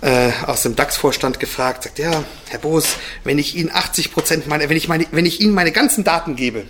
[0.00, 4.68] äh, aus dem DAX-Vorstand gefragt, sagt, ja, Herr Boos, wenn ich Ihnen 80 Prozent meine,
[4.68, 6.64] wenn ich meine, wenn ich Ihnen meine ganzen Daten gebe,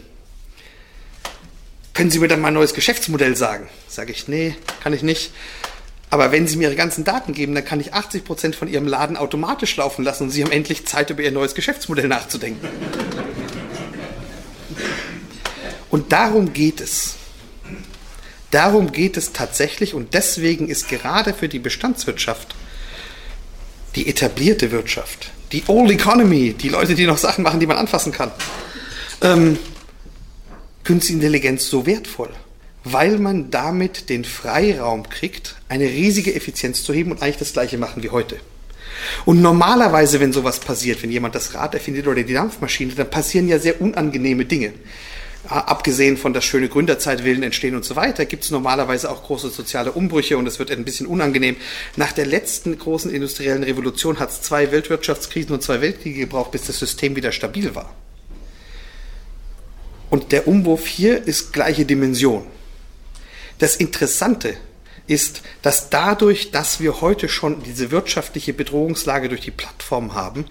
[1.93, 3.69] können Sie mir dann mal ein neues Geschäftsmodell sagen?
[3.89, 5.31] Sage ich, nee, kann ich nicht.
[6.11, 8.87] Aber wenn Sie mir Ihre ganzen Daten geben, dann kann ich 80 Prozent von Ihrem
[8.87, 12.69] Laden automatisch laufen lassen und Sie haben endlich Zeit, über Ihr neues Geschäftsmodell nachzudenken.
[15.91, 17.15] Und darum geht es.
[18.55, 22.55] Darum geht es tatsächlich und deswegen ist gerade für die Bestandswirtschaft
[23.97, 28.13] die etablierte Wirtschaft, die Old Economy, die Leute, die noch Sachen machen, die man anfassen
[28.13, 28.31] kann,
[29.23, 29.59] ähm,
[30.85, 32.31] Künstliche Intelligenz so wertvoll,
[32.85, 37.77] weil man damit den Freiraum kriegt, eine riesige Effizienz zu heben und eigentlich das gleiche
[37.77, 38.37] machen wie heute.
[39.25, 43.49] Und normalerweise, wenn sowas passiert, wenn jemand das Rad erfindet oder die Dampfmaschine, dann passieren
[43.49, 44.75] ja sehr unangenehme Dinge
[45.49, 49.93] abgesehen von das schöne Gründerzeitwillen entstehen und so weiter, gibt es normalerweise auch große soziale
[49.93, 51.57] Umbrüche und es wird ein bisschen unangenehm.
[51.97, 56.65] Nach der letzten großen industriellen Revolution hat es zwei Weltwirtschaftskrisen und zwei Weltkriege gebraucht, bis
[56.65, 57.95] das System wieder stabil war.
[60.11, 62.47] Und der Umwurf hier ist gleiche Dimension.
[63.59, 64.57] Das Interessante
[65.07, 70.47] ist, dass dadurch, dass wir heute schon diese wirtschaftliche Bedrohungslage durch die Plattform haben,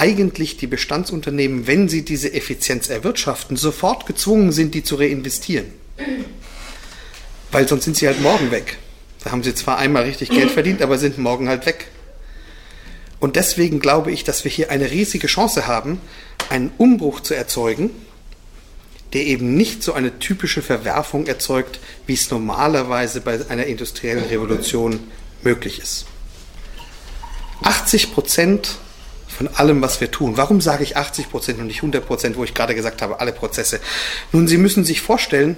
[0.00, 5.66] eigentlich die Bestandsunternehmen, wenn sie diese Effizienz erwirtschaften, sofort gezwungen sind, die zu reinvestieren.
[7.52, 8.78] Weil sonst sind sie halt morgen weg.
[9.22, 11.88] Da haben sie zwar einmal richtig Geld verdient, aber sind morgen halt weg.
[13.18, 16.00] Und deswegen glaube ich, dass wir hier eine riesige Chance haben,
[16.48, 17.90] einen Umbruch zu erzeugen,
[19.12, 24.98] der eben nicht so eine typische Verwerfung erzeugt, wie es normalerweise bei einer industriellen Revolution
[25.42, 26.06] möglich ist.
[27.62, 28.78] 80 Prozent
[29.40, 30.36] von allem, was wir tun.
[30.36, 33.32] Warum sage ich 80 Prozent und nicht 100 Prozent, wo ich gerade gesagt habe, alle
[33.32, 33.80] Prozesse?
[34.32, 35.56] Nun, Sie müssen sich vorstellen,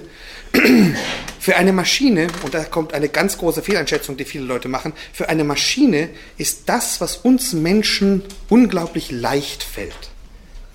[1.41, 5.27] für eine Maschine, und da kommt eine ganz große Fehleinschätzung, die viele Leute machen, für
[5.27, 10.11] eine Maschine ist das, was uns Menschen unglaublich leicht fällt,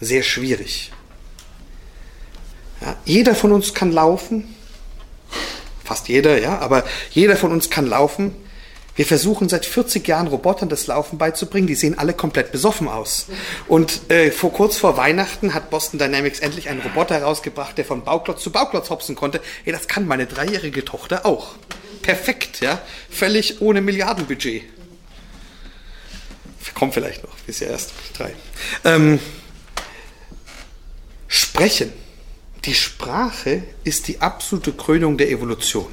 [0.02, 0.92] sehr schwierig.
[2.82, 4.54] Ja, jeder von uns kann laufen,
[5.82, 8.34] fast jeder, ja, aber jeder von uns kann laufen.
[8.98, 11.68] Wir versuchen seit 40 Jahren Robotern das Laufen beizubringen.
[11.68, 13.26] Die sehen alle komplett besoffen aus.
[13.68, 18.02] Und äh, vor kurz vor Weihnachten hat Boston Dynamics endlich einen Roboter rausgebracht, der von
[18.02, 19.40] Bauklotz zu Bauklotz hopsen konnte.
[19.64, 21.54] Ey, das kann meine dreijährige Tochter auch.
[22.02, 22.82] Perfekt, ja.
[23.08, 24.64] Völlig ohne Milliardenbudget.
[26.74, 28.34] Kommt vielleicht noch, ist ja erst drei.
[28.84, 29.20] Ähm,
[31.28, 31.92] sprechen.
[32.64, 35.86] Die Sprache ist die absolute Krönung der Evolution.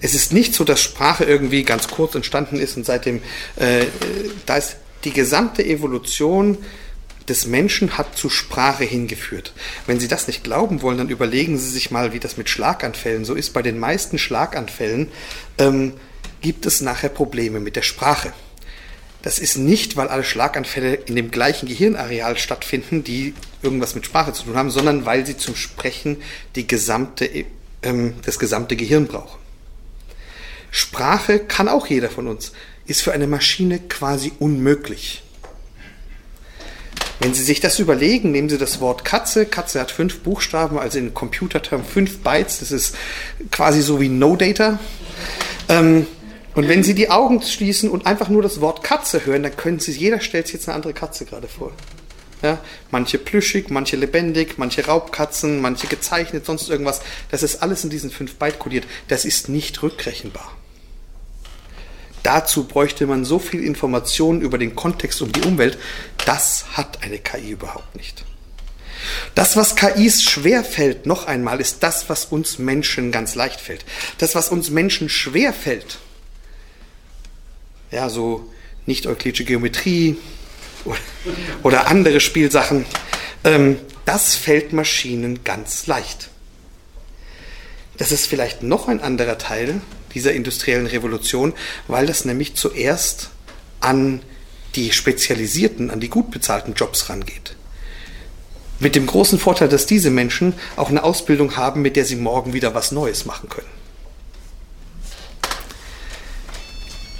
[0.00, 3.20] Es ist nicht so, dass Sprache irgendwie ganz kurz entstanden ist und seitdem,
[3.56, 3.86] äh,
[4.46, 6.58] da ist die gesamte Evolution
[7.28, 9.52] des Menschen hat zu Sprache hingeführt.
[9.86, 13.24] Wenn Sie das nicht glauben wollen, dann überlegen Sie sich mal, wie das mit Schlaganfällen
[13.24, 13.52] so ist.
[13.52, 15.08] Bei den meisten Schlaganfällen
[15.58, 15.92] ähm,
[16.40, 18.32] gibt es nachher Probleme mit der Sprache.
[19.22, 24.32] Das ist nicht, weil alle Schlaganfälle in dem gleichen Gehirnareal stattfinden, die irgendwas mit Sprache
[24.32, 26.18] zu tun haben, sondern weil sie zum Sprechen
[26.54, 27.28] die gesamte,
[27.82, 29.38] ähm, das gesamte Gehirn brauchen.
[30.70, 32.52] Sprache kann auch jeder von uns,
[32.86, 35.22] ist für eine Maschine quasi unmöglich.
[37.20, 39.44] Wenn Sie sich das überlegen, nehmen Sie das Wort Katze.
[39.44, 42.60] Katze hat fünf Buchstaben, also in Computerterm fünf Bytes.
[42.60, 42.94] Das ist
[43.50, 44.78] quasi so wie No Data.
[45.68, 46.06] Ähm,
[46.54, 49.80] und wenn Sie die Augen schließen und einfach nur das Wort Katze hören, dann können
[49.80, 51.72] Sie, jeder stellt sich jetzt eine andere Katze gerade vor.
[52.40, 52.60] Ja,
[52.92, 57.00] manche plüschig, manche lebendig, manche Raubkatzen, manche gezeichnet, sonst irgendwas.
[57.30, 58.86] Das ist alles in diesen fünf Byte kodiert.
[59.08, 60.52] Das ist nicht rückrechenbar.
[62.22, 65.78] Dazu bräuchte man so viel Informationen über den Kontext und die Umwelt.
[66.26, 68.24] Das hat eine KI überhaupt nicht.
[69.34, 73.84] Das, was KIs schwer fällt, noch einmal, ist das, was uns Menschen ganz leicht fällt.
[74.18, 75.98] Das, was uns Menschen schwer fällt,
[77.90, 78.52] ja, so
[78.86, 80.16] nicht-euklidische Geometrie
[81.62, 82.84] oder, andere Spielsachen,
[83.44, 86.30] ähm, das fällt Maschinen ganz leicht.
[87.98, 89.80] Das ist vielleicht noch ein anderer Teil
[90.14, 91.52] dieser industriellen Revolution,
[91.88, 93.30] weil das nämlich zuerst
[93.80, 94.22] an
[94.76, 97.56] die spezialisierten, an die gut bezahlten Jobs rangeht.
[98.80, 102.52] Mit dem großen Vorteil, dass diese Menschen auch eine Ausbildung haben, mit der sie morgen
[102.52, 103.66] wieder was Neues machen können.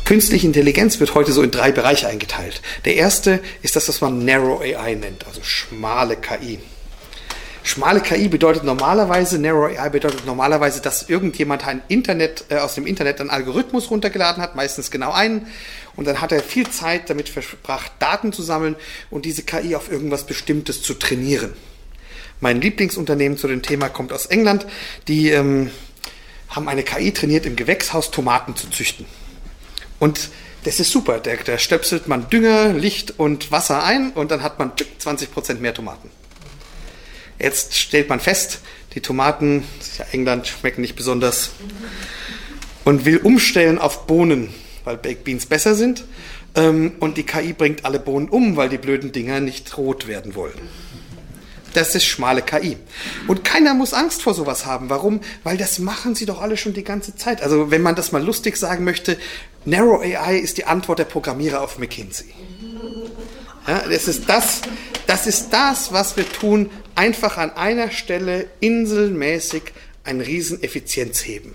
[0.09, 2.63] Künstliche Intelligenz wird heute so in drei Bereiche eingeteilt.
[2.87, 6.61] Der erste ist das, was man Narrow AI nennt, also schmale KI.
[7.63, 12.87] Schmale KI bedeutet normalerweise, Narrow AI bedeutet normalerweise, dass irgendjemand ein Internet, äh, aus dem
[12.87, 15.47] Internet einen Algorithmus runtergeladen hat, meistens genau einen,
[15.95, 18.77] Und dann hat er viel Zeit damit verbracht, Daten zu sammeln
[19.11, 21.53] und diese KI auf irgendwas Bestimmtes zu trainieren.
[22.41, 24.65] Mein Lieblingsunternehmen zu dem Thema kommt aus England.
[25.07, 25.71] Die ähm,
[26.49, 29.05] haben eine KI trainiert, im Gewächshaus Tomaten zu züchten.
[29.99, 30.31] Und
[30.65, 31.19] das ist super.
[31.19, 35.61] Da, da stöpselt man Dünger, Licht und Wasser ein und dann hat man 20 Prozent
[35.61, 36.11] mehr Tomaten.
[37.39, 38.61] Jetzt stellt man fest,
[38.95, 39.65] die Tomaten,
[39.97, 41.51] ja England, schmecken nicht besonders
[42.85, 44.53] und will umstellen auf Bohnen,
[44.85, 46.05] weil Baked Beans besser sind.
[46.55, 50.35] Ähm, und die KI bringt alle Bohnen um, weil die blöden Dinger nicht rot werden
[50.35, 50.59] wollen.
[51.75, 52.77] Das ist schmale KI.
[53.27, 54.89] Und keiner muss Angst vor sowas haben.
[54.89, 55.21] Warum?
[55.45, 57.43] Weil das machen sie doch alle schon die ganze Zeit.
[57.43, 59.19] Also wenn man das mal lustig sagen möchte,
[59.69, 62.33] Narrow AI ist die Antwort der Programmierer auf McKinsey.
[63.67, 64.63] Ja, das, ist das,
[65.07, 71.55] das ist das, was wir tun, einfach an einer Stelle inselmäßig einen riesen Effizienz heben.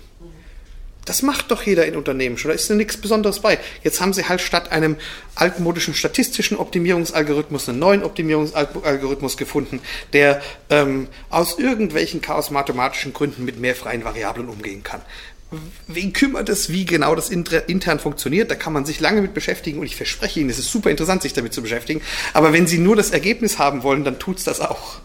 [1.06, 2.50] Das macht doch jeder in Unternehmen schon.
[2.50, 3.58] Da ist ja nichts Besonderes bei.
[3.82, 4.96] Jetzt haben sie halt statt einem
[5.34, 9.80] altmodischen statistischen Optimierungsalgorithmus einen neuen Optimierungsalgorithmus gefunden,
[10.12, 15.02] der ähm, aus irgendwelchen chaos-mathematischen Gründen mit mehr freien Variablen umgehen kann.
[15.86, 18.50] Wen kümmert es, wie genau das intern funktioniert?
[18.50, 21.22] Da kann man sich lange mit beschäftigen und ich verspreche Ihnen, es ist super interessant,
[21.22, 22.00] sich damit zu beschäftigen.
[22.32, 25.00] Aber wenn Sie nur das Ergebnis haben wollen, dann tut's das auch.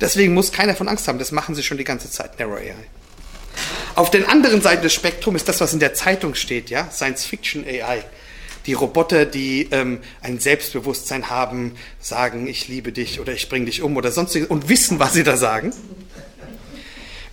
[0.00, 1.18] Deswegen muss keiner von Angst haben.
[1.18, 2.74] Das machen Sie schon die ganze Zeit, Narrow AI.
[3.94, 7.24] Auf den anderen Seiten des Spektrums ist das, was in der Zeitung steht, ja, Science
[7.24, 8.04] Fiction AI.
[8.66, 13.82] Die Roboter, die ähm, ein Selbstbewusstsein haben, sagen, ich liebe dich oder ich bringe dich
[13.82, 15.72] um oder sonstiges und wissen, was sie da sagen.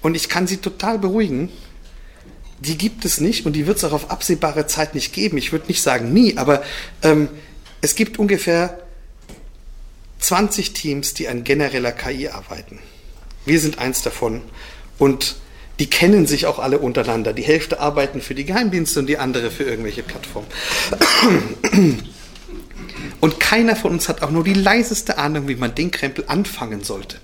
[0.01, 1.49] Und ich kann sie total beruhigen.
[2.59, 5.37] Die gibt es nicht und die wird es auch auf absehbare Zeit nicht geben.
[5.37, 6.61] Ich würde nicht sagen nie, aber
[7.03, 7.29] ähm,
[7.81, 8.79] es gibt ungefähr
[10.19, 12.79] 20 Teams, die an genereller KI arbeiten.
[13.45, 14.41] Wir sind eins davon.
[14.97, 15.37] Und
[15.79, 17.31] die kennen sich auch alle untereinander.
[17.31, 20.47] Die Hälfte arbeiten für die Geheimdienste und die andere für irgendwelche Plattformen.
[23.21, 26.83] Und keiner von uns hat auch nur die leiseste Ahnung, wie man den Krempel anfangen
[26.83, 27.17] sollte.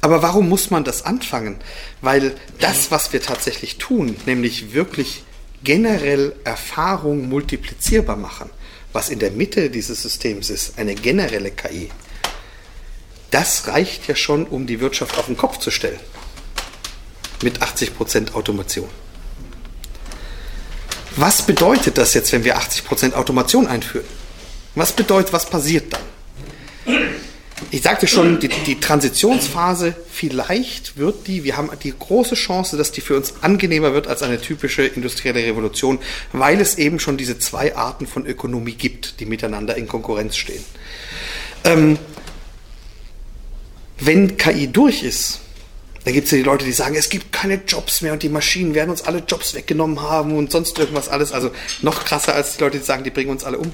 [0.00, 1.56] Aber warum muss man das anfangen?
[2.00, 5.24] Weil das, was wir tatsächlich tun, nämlich wirklich
[5.62, 8.50] generell Erfahrung multiplizierbar machen,
[8.92, 11.90] was in der Mitte dieses Systems ist, eine generelle KI,
[13.30, 16.00] das reicht ja schon, um die Wirtschaft auf den Kopf zu stellen
[17.42, 18.88] mit 80% Automation.
[21.16, 24.06] Was bedeutet das jetzt, wenn wir 80% Automation einführen?
[24.74, 26.09] Was bedeutet, was passiert dann?
[27.72, 32.90] Ich sagte schon, die, die, Transitionsphase, vielleicht wird die, wir haben die große Chance, dass
[32.90, 36.00] die für uns angenehmer wird als eine typische industrielle Revolution,
[36.32, 40.64] weil es eben schon diese zwei Arten von Ökonomie gibt, die miteinander in Konkurrenz stehen.
[41.62, 41.96] Ähm,
[44.00, 45.40] wenn KI durch ist,
[46.04, 48.30] dann gibt es ja die Leute, die sagen, es gibt keine Jobs mehr und die
[48.30, 51.32] Maschinen werden uns alle Jobs weggenommen haben und sonst irgendwas alles.
[51.32, 51.50] Also
[51.82, 53.72] noch krasser als die Leute, die sagen, die bringen uns alle um.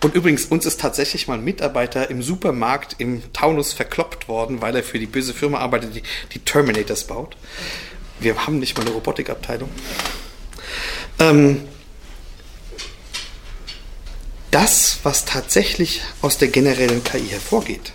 [0.00, 4.76] Und übrigens, uns ist tatsächlich mal ein Mitarbeiter im Supermarkt im Taunus verkloppt worden, weil
[4.76, 7.36] er für die böse Firma arbeitet, die, die Terminators baut.
[8.20, 9.68] Wir haben nicht mal eine Robotikabteilung.
[11.18, 11.62] Ähm,
[14.52, 17.92] das, was tatsächlich aus der generellen KI hervorgeht,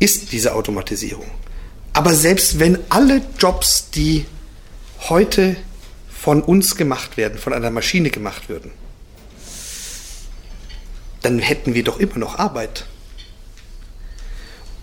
[0.00, 1.30] ist diese Automatisierung.
[1.92, 4.26] Aber selbst wenn alle Jobs, die
[5.08, 5.56] heute
[6.08, 8.70] von uns gemacht werden, von einer Maschine gemacht würden,
[11.22, 12.86] dann hätten wir doch immer noch Arbeit.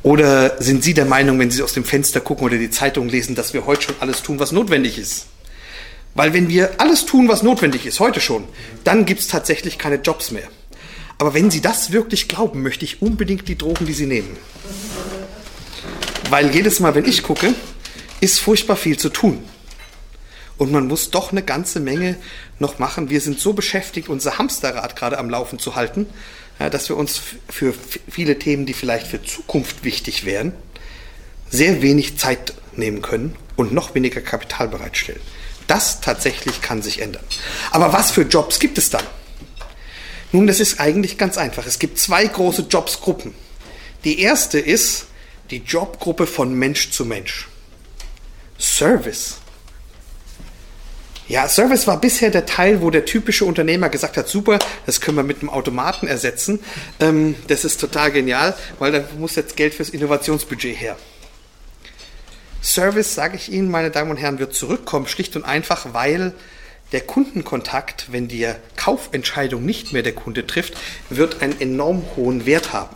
[0.03, 3.35] Oder sind Sie der Meinung, wenn Sie aus dem Fenster gucken oder die Zeitung lesen,
[3.35, 5.25] dass wir heute schon alles tun, was notwendig ist?
[6.15, 8.45] Weil wenn wir alles tun, was notwendig ist, heute schon,
[8.83, 10.47] dann gibt es tatsächlich keine Jobs mehr.
[11.17, 14.37] Aber wenn Sie das wirklich glauben, möchte ich unbedingt die Drogen, die Sie nehmen.
[16.29, 17.53] Weil jedes Mal, wenn ich gucke,
[18.21, 19.43] ist furchtbar viel zu tun.
[20.57, 22.17] Und man muss doch eine ganze Menge
[22.59, 23.09] noch machen.
[23.09, 26.05] Wir sind so beschäftigt, unser Hamsterrad gerade am Laufen zu halten,
[26.59, 27.73] dass wir uns für
[28.09, 30.53] viele Themen, die vielleicht für Zukunft wichtig wären,
[31.49, 35.21] sehr wenig Zeit nehmen können und noch weniger Kapital bereitstellen.
[35.67, 37.23] Das tatsächlich kann sich ändern.
[37.71, 39.03] Aber was für Jobs gibt es dann?
[40.31, 41.65] Nun, das ist eigentlich ganz einfach.
[41.65, 43.33] Es gibt zwei große Jobsgruppen.
[44.03, 45.05] Die erste ist
[45.51, 47.47] die Jobgruppe von Mensch zu Mensch.
[48.59, 49.37] Service.
[51.27, 54.57] Ja, Service war bisher der Teil, wo der typische Unternehmer gesagt hat, super,
[54.87, 56.59] das können wir mit einem Automaten ersetzen.
[56.99, 60.97] Ähm, das ist total genial, weil da muss jetzt Geld fürs Innovationsbudget her.
[62.63, 66.33] Service, sage ich Ihnen, meine Damen und Herren, wird zurückkommen, schlicht und einfach, weil
[66.91, 70.73] der Kundenkontakt, wenn die Kaufentscheidung nicht mehr der Kunde trifft,
[71.11, 72.95] wird einen enorm hohen Wert haben.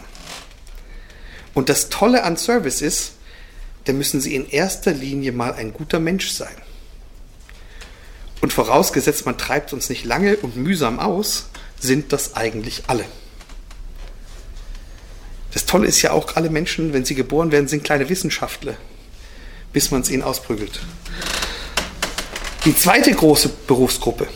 [1.53, 3.13] Und das Tolle an Service ist,
[3.85, 6.55] da müssen Sie in erster Linie mal ein guter Mensch sein.
[8.41, 11.47] und vorausgesetzt, man treibt uns nicht lange und mühsam aus,
[11.79, 13.05] sind das eigentlich alle.
[15.53, 18.75] Das Tolle ist ja auch, alle Menschen, wenn sie geboren werden, sind kleine Wissenschaftler,
[19.71, 20.81] bis man es ihnen ausprügelt.
[22.65, 24.27] Die zweite große Berufsgruppe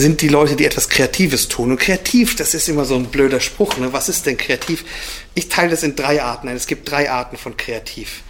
[0.00, 1.70] sind die Leute, die etwas Kreatives tun.
[1.70, 3.76] Und kreativ, das ist immer so ein blöder Spruch.
[3.76, 3.92] Ne?
[3.92, 4.84] Was ist denn kreativ?
[5.34, 6.56] Ich teile das in drei Arten ein.
[6.56, 8.22] Es gibt drei Arten von kreativ.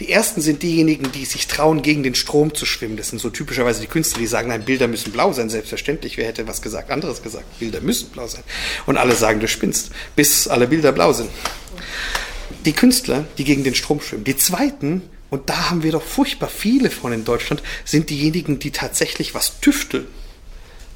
[0.00, 2.96] Die ersten sind diejenigen, die sich trauen, gegen den Strom zu schwimmen.
[2.96, 5.48] Das sind so typischerweise die Künstler, die sagen, nein, Bilder müssen blau sein.
[5.50, 7.60] Selbstverständlich, wer hätte was gesagt, anderes gesagt.
[7.60, 8.42] Bilder müssen blau sein.
[8.86, 11.30] Und alle sagen, du spinnst, bis alle Bilder blau sind.
[12.64, 14.24] Die Künstler, die gegen den Strom schwimmen.
[14.24, 18.72] Die zweiten, und da haben wir doch furchtbar viele von in Deutschland, sind diejenigen, die
[18.72, 20.06] tatsächlich was tüfteln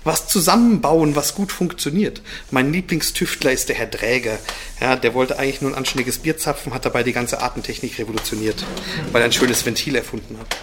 [0.05, 2.23] was zusammenbauen, was gut funktioniert.
[2.51, 4.39] Mein Lieblingstüftler ist der Herr Dräger.
[4.81, 8.65] Ja, der wollte eigentlich nur ein anständiges Bier zapfen, hat dabei die ganze Atemtechnik revolutioniert,
[9.13, 10.57] weil er ein schönes Ventil erfunden hat.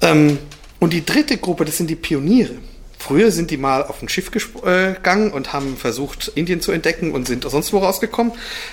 [0.00, 0.38] Ähm,
[0.78, 2.54] und die dritte Gruppe, das sind die Pioniere.
[2.98, 4.30] Früher sind die mal auf ein Schiff
[4.64, 8.32] äh, gegangen und haben versucht, Indien zu entdecken und sind sonst wo rausgekommen.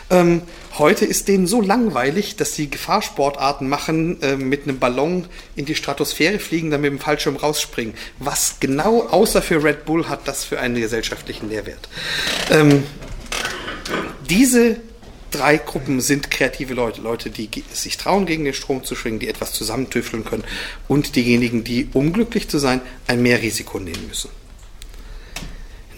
[0.09, 0.41] Ähm,
[0.77, 5.75] heute ist denen so langweilig, dass sie Gefahrsportarten machen, äh, mit einem Ballon in die
[5.75, 7.93] Stratosphäre fliegen, dann mit dem Fallschirm rausspringen.
[8.19, 11.87] Was genau außer für Red Bull hat das für einen gesellschaftlichen Nährwert?
[12.49, 12.83] Ähm,
[14.29, 14.77] diese
[15.35, 17.01] drei Gruppen sind kreative Leute.
[17.01, 20.43] Leute, die sich trauen, gegen den Strom zu schwingen, die etwas zusammentüfteln können
[20.87, 24.29] und diejenigen, die, um glücklich zu sein, ein Mehrrisiko nehmen müssen.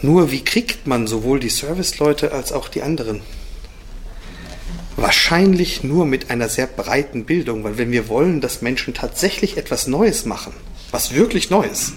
[0.01, 3.21] Nur wie kriegt man sowohl die Serviceleute als auch die anderen?
[4.95, 9.87] Wahrscheinlich nur mit einer sehr breiten Bildung, weil wenn wir wollen, dass Menschen tatsächlich etwas
[9.87, 10.53] Neues machen,
[10.91, 11.93] was wirklich Neues,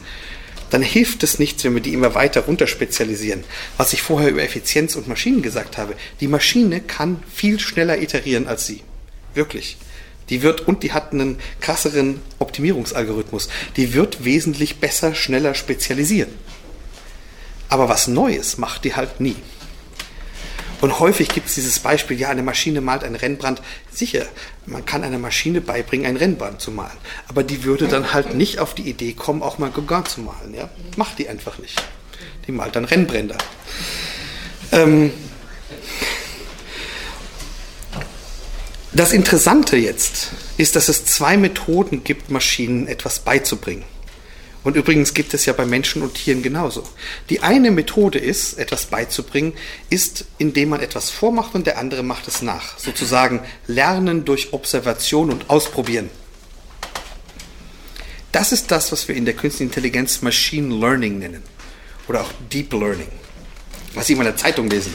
[0.70, 3.44] dann hilft es nichts, wenn wir die immer weiter runterspezialisieren.
[3.76, 8.46] Was ich vorher über Effizienz und Maschinen gesagt habe, die Maschine kann viel schneller iterieren
[8.46, 8.82] als Sie.
[9.34, 9.76] Wirklich.
[10.30, 13.48] Die wird, und die hat einen krasseren Optimierungsalgorithmus.
[13.76, 16.30] Die wird wesentlich besser, schneller spezialisieren.
[17.68, 19.36] Aber was Neues macht die halt nie.
[20.80, 23.60] Und häufig gibt es dieses Beispiel, ja, eine Maschine malt ein Rennbrand.
[23.92, 24.26] Sicher,
[24.70, 26.96] man kann einer Maschine beibringen, ein Rennbrand zu malen.
[27.28, 30.54] Aber die würde dann halt nicht auf die Idee kommen, auch mal Gauguin zu malen.
[30.54, 30.70] Ja?
[30.96, 31.82] Macht die einfach nicht.
[32.46, 33.36] Die malt dann Rennbränder.
[34.72, 35.12] Ähm
[38.92, 43.84] das Interessante jetzt ist, dass es zwei Methoden gibt, Maschinen etwas beizubringen.
[44.62, 46.84] Und übrigens gibt es ja bei Menschen und Tieren genauso.
[47.30, 49.54] Die eine Methode ist, etwas beizubringen,
[49.88, 52.78] ist, indem man etwas vormacht und der andere macht es nach.
[52.78, 56.10] Sozusagen Lernen durch Observation und Ausprobieren.
[58.32, 61.42] Das ist das, was wir in der künstlichen Intelligenz Machine Learning nennen.
[62.06, 63.08] Oder auch Deep Learning.
[63.94, 64.94] Was Sie immer in der Zeitung lesen.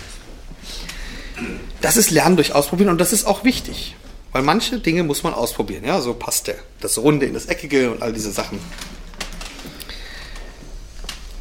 [1.81, 3.95] Das ist Lernen durch Ausprobieren und das ist auch wichtig.
[4.31, 5.83] Weil manche Dinge muss man ausprobieren.
[5.85, 8.59] Ja, so passt der, das Runde in das Eckige und all diese Sachen.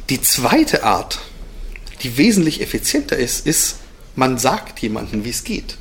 [0.09, 1.19] Die zweite Art,
[2.03, 3.77] die wesentlich effizienter ist, ist,
[4.15, 5.77] man sagt jemandem, wie es geht.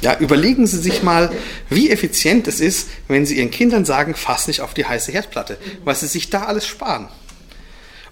[0.00, 1.30] Ja, überlegen Sie sich mal,
[1.68, 5.58] wie effizient es ist, wenn Sie Ihren Kindern sagen, fass nicht auf die heiße Herdplatte,
[5.84, 7.08] weil Sie sich da alles sparen.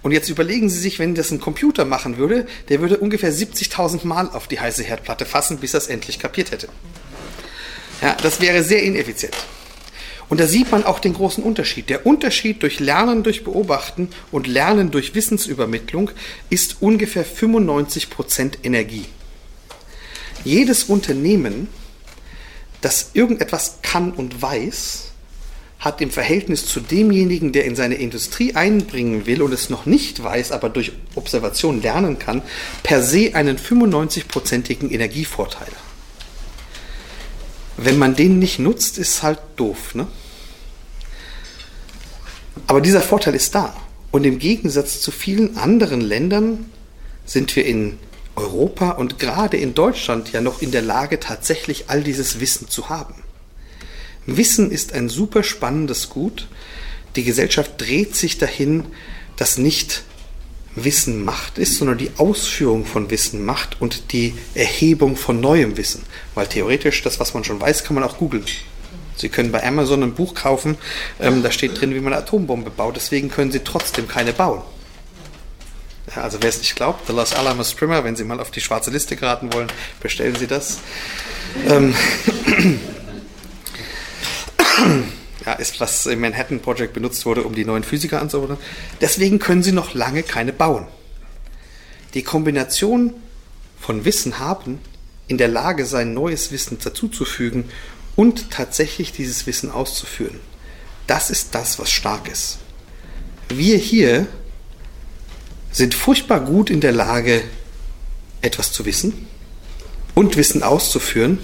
[0.02, 4.06] Und jetzt überlegen Sie sich, wenn das ein Computer machen würde, der würde ungefähr 70.000
[4.06, 6.68] Mal auf die heiße Herdplatte fassen, bis er es endlich kapiert hätte.
[8.02, 9.36] Ja, das wäre sehr ineffizient.
[10.28, 11.88] Und da sieht man auch den großen Unterschied.
[11.88, 16.10] Der Unterschied durch Lernen durch Beobachten und Lernen durch Wissensübermittlung
[16.50, 19.06] ist ungefähr 95 Prozent Energie.
[20.44, 21.68] Jedes Unternehmen,
[22.80, 25.12] das irgendetwas kann und weiß,
[25.78, 30.22] hat im Verhältnis zu demjenigen, der in seine Industrie einbringen will und es noch nicht
[30.22, 32.42] weiß, aber durch Observation lernen kann,
[32.82, 35.68] per se einen 95-prozentigen Energievorteil
[37.76, 39.94] wenn man den nicht nutzt, ist halt doof.
[39.94, 40.06] Ne?
[42.66, 43.76] Aber dieser Vorteil ist da.
[44.10, 46.70] Und im Gegensatz zu vielen anderen Ländern
[47.24, 47.98] sind wir in
[48.34, 52.88] Europa und gerade in Deutschland ja noch in der Lage, tatsächlich all dieses Wissen zu
[52.88, 53.14] haben.
[54.26, 56.48] Wissen ist ein super spannendes Gut.
[57.14, 58.84] Die Gesellschaft dreht sich dahin,
[59.36, 60.02] dass nicht
[60.76, 66.02] Wissen Macht ist, sondern die Ausführung von Wissen Macht und die Erhebung von neuem Wissen.
[66.34, 68.44] Weil theoretisch, das, was man schon weiß, kann man auch googeln.
[69.16, 70.76] Sie können bei Amazon ein Buch kaufen,
[71.18, 72.96] ähm, da steht drin, wie man eine Atombombe baut.
[72.96, 74.60] Deswegen können Sie trotzdem keine bauen.
[76.14, 78.60] Ja, also wer es nicht glaubt, The Los Alamos Primer, wenn Sie mal auf die
[78.60, 79.68] schwarze Liste geraten wollen,
[80.00, 80.78] bestellen Sie das.
[81.66, 81.94] Ähm
[85.46, 88.58] ja, ist, was im Manhattan Project benutzt wurde, um die neuen Physiker anzuordnen.
[89.00, 90.86] Deswegen können sie noch lange keine bauen.
[92.14, 93.14] Die Kombination
[93.80, 94.80] von Wissen haben,
[95.28, 97.64] in der Lage sein, neues Wissen dazuzufügen
[98.16, 100.40] und tatsächlich dieses Wissen auszuführen,
[101.06, 102.58] Das ist das, was stark ist.
[103.48, 104.26] Wir hier
[105.70, 107.44] sind furchtbar gut in der Lage,
[108.42, 109.28] etwas zu wissen
[110.16, 111.38] und Wissen auszuführen.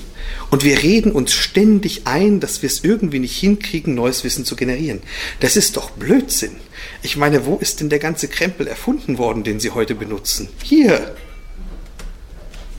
[0.51, 4.57] Und wir reden uns ständig ein, dass wir es irgendwie nicht hinkriegen, neues Wissen zu
[4.57, 5.03] generieren.
[5.41, 6.57] Das ist doch Blödsinn.
[7.03, 10.49] Ich meine, wo ist denn der ganze Krempel erfunden worden, den Sie heute benutzen?
[10.63, 11.15] Hier.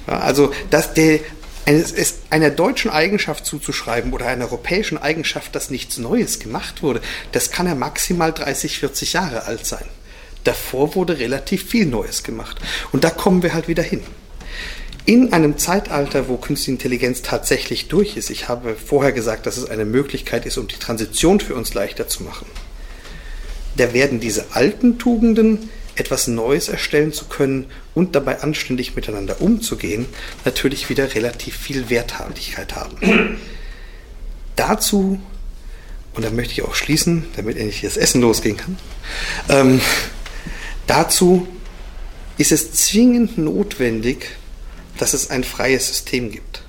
[0.07, 1.19] Ja, also, dass der,
[1.65, 7.51] es einer deutschen Eigenschaft zuzuschreiben oder einer europäischen Eigenschaft, dass nichts Neues gemacht wurde, das
[7.51, 9.85] kann ja maximal 30, 40 Jahre alt sein.
[10.43, 12.57] Davor wurde relativ viel Neues gemacht.
[12.91, 14.01] Und da kommen wir halt wieder hin.
[15.05, 19.69] In einem Zeitalter, wo Künstliche Intelligenz tatsächlich durch ist, ich habe vorher gesagt, dass es
[19.69, 22.47] eine Möglichkeit ist, um die Transition für uns leichter zu machen,
[23.75, 30.07] da werden diese alten Tugenden, etwas Neues erstellen zu können und dabei anständig miteinander umzugehen,
[30.43, 33.37] natürlich wieder relativ viel Werthaltigkeit haben.
[34.55, 35.19] Dazu,
[36.15, 38.77] und da möchte ich auch schließen, damit endlich das Essen losgehen kann,
[39.49, 39.81] ähm,
[40.87, 41.47] Dazu
[42.37, 44.37] ist es zwingend notwendig,
[45.03, 46.61] dass es ein freies System gibt.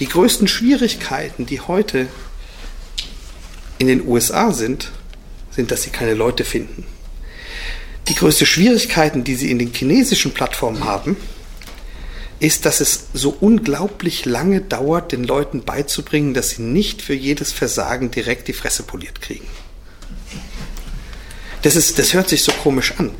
[0.00, 2.08] Die größten Schwierigkeiten, die heute
[3.78, 4.92] in den USA sind,
[5.50, 6.84] sind, dass sie keine Leute finden.
[8.08, 11.16] Die größte Schwierigkeiten, die sie in den chinesischen Plattformen haben,
[12.38, 17.50] ist, dass es so unglaublich lange dauert, den Leuten beizubringen, dass sie nicht für jedes
[17.50, 19.46] Versagen direkt die Fresse poliert kriegen.
[21.66, 23.10] Das, ist, das hört sich so komisch an.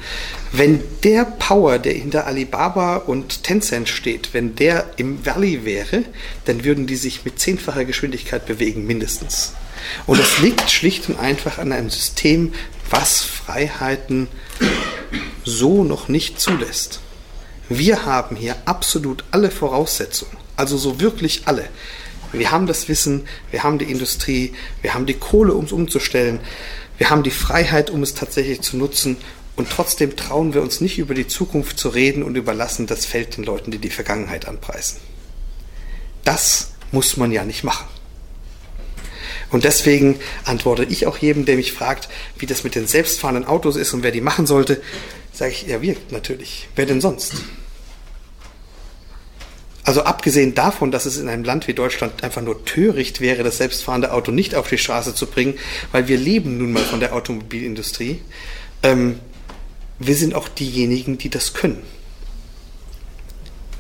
[0.53, 6.05] Wenn der Power, der hinter Alibaba und Tencent steht, wenn der im Valley wäre,
[6.45, 9.55] dann würden die sich mit zehnfacher Geschwindigkeit bewegen, mindestens.
[10.07, 12.53] Und das liegt schlicht und einfach an einem System,
[12.89, 14.29] was Freiheiten
[15.43, 17.01] so noch nicht zulässt.
[17.69, 21.65] Wir haben hier absolut alle Voraussetzungen, also so wirklich alle.
[22.31, 26.39] Wir haben das Wissen, wir haben die Industrie, wir haben die Kohle, um es umzustellen.
[26.99, 29.17] Wir haben die Freiheit, um es tatsächlich zu nutzen.
[29.55, 33.37] Und trotzdem trauen wir uns nicht über die Zukunft zu reden und überlassen das Feld
[33.37, 34.99] den Leuten, die die Vergangenheit anpreisen.
[36.25, 37.87] Das muss man ja nicht machen.
[39.51, 43.77] Und deswegen antworte ich auch jedem, der mich fragt, wie das mit den selbstfahrenden Autos
[43.77, 44.83] ist und wer die machen sollte,
[45.33, 46.69] sage ich, ja, wir natürlich.
[46.75, 47.35] Wer denn sonst?
[49.87, 53.59] Also abgesehen davon, dass es in einem Land wie Deutschland einfach nur töricht wäre, das
[53.59, 55.55] selbstfahrende Auto nicht auf die Straße zu bringen,
[55.93, 58.21] weil wir leben nun mal von der Automobilindustrie,
[58.83, 59.21] ähm,
[60.01, 61.85] wir sind auch diejenigen, die das können.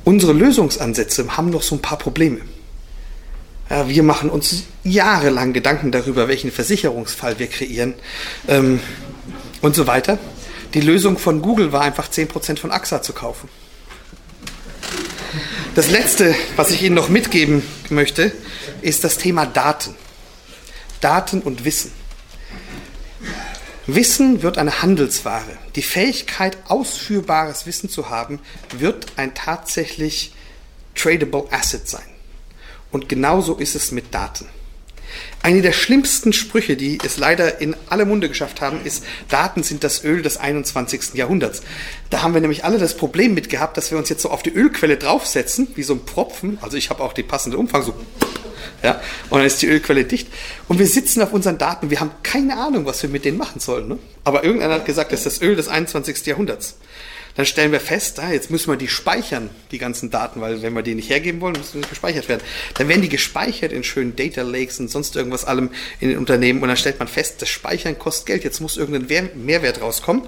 [0.04, 2.38] Unsere Lösungsansätze haben noch so ein paar Probleme.
[3.68, 7.94] Ja, wir machen uns jahrelang Gedanken darüber, welchen Versicherungsfall wir kreieren
[8.46, 8.78] ähm,
[9.60, 10.20] und so weiter.
[10.72, 13.48] Die Lösung von Google war einfach 10% von AXA zu kaufen.
[15.76, 18.32] Das Letzte, was ich Ihnen noch mitgeben möchte,
[18.80, 19.94] ist das Thema Daten.
[21.02, 21.92] Daten und Wissen.
[23.86, 25.58] Wissen wird eine Handelsware.
[25.74, 28.40] Die Fähigkeit, ausführbares Wissen zu haben,
[28.78, 30.32] wird ein tatsächlich
[30.94, 32.08] tradable Asset sein.
[32.90, 34.48] Und genauso ist es mit Daten.
[35.42, 39.84] Eine der schlimmsten Sprüche, die es leider in alle Munde geschafft haben, ist, Daten sind
[39.84, 41.14] das Öl des 21.
[41.14, 41.62] Jahrhunderts.
[42.10, 44.42] Da haben wir nämlich alle das Problem mit gehabt, dass wir uns jetzt so auf
[44.42, 46.58] die Ölquelle draufsetzen, wie so ein Propfen.
[46.62, 47.94] Also ich habe auch die passende Umfang, so
[48.82, 49.00] ja,
[49.30, 50.28] und dann ist die Ölquelle dicht.
[50.68, 53.60] Und wir sitzen auf unseren Daten, wir haben keine Ahnung, was wir mit denen machen
[53.60, 53.88] sollen.
[53.88, 53.98] Ne?
[54.24, 56.26] Aber irgendeiner hat gesagt, das ist das Öl des 21.
[56.26, 56.76] Jahrhunderts
[57.36, 60.72] dann stellen wir fest, ah, jetzt müssen wir die speichern, die ganzen Daten, weil wenn
[60.72, 62.42] wir die nicht hergeben wollen, müssen die gespeichert werden.
[62.74, 65.70] Dann werden die gespeichert in schönen Data Lakes und sonst irgendwas allem
[66.00, 69.30] in den Unternehmen und dann stellt man fest, das Speichern kostet Geld, jetzt muss irgendein
[69.44, 70.22] Mehrwert rauskommen.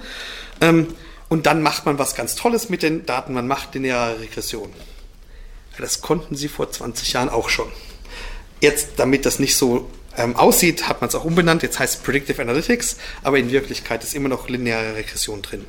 [0.60, 0.88] Ähm,
[1.28, 4.70] und dann macht man was ganz Tolles mit den Daten, man macht lineare Regression.
[5.78, 7.68] Das konnten sie vor 20 Jahren auch schon.
[8.60, 11.62] Jetzt, damit das nicht so ähm, aussieht, hat man es auch umbenannt.
[11.62, 15.64] Jetzt heißt es Predictive Analytics, aber in Wirklichkeit ist immer noch lineare Regression drin.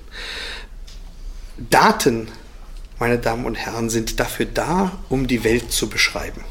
[1.70, 2.30] Daten,
[3.00, 6.44] meine Damen und Herren, sind dafür da, um die Welt zu beschreiben.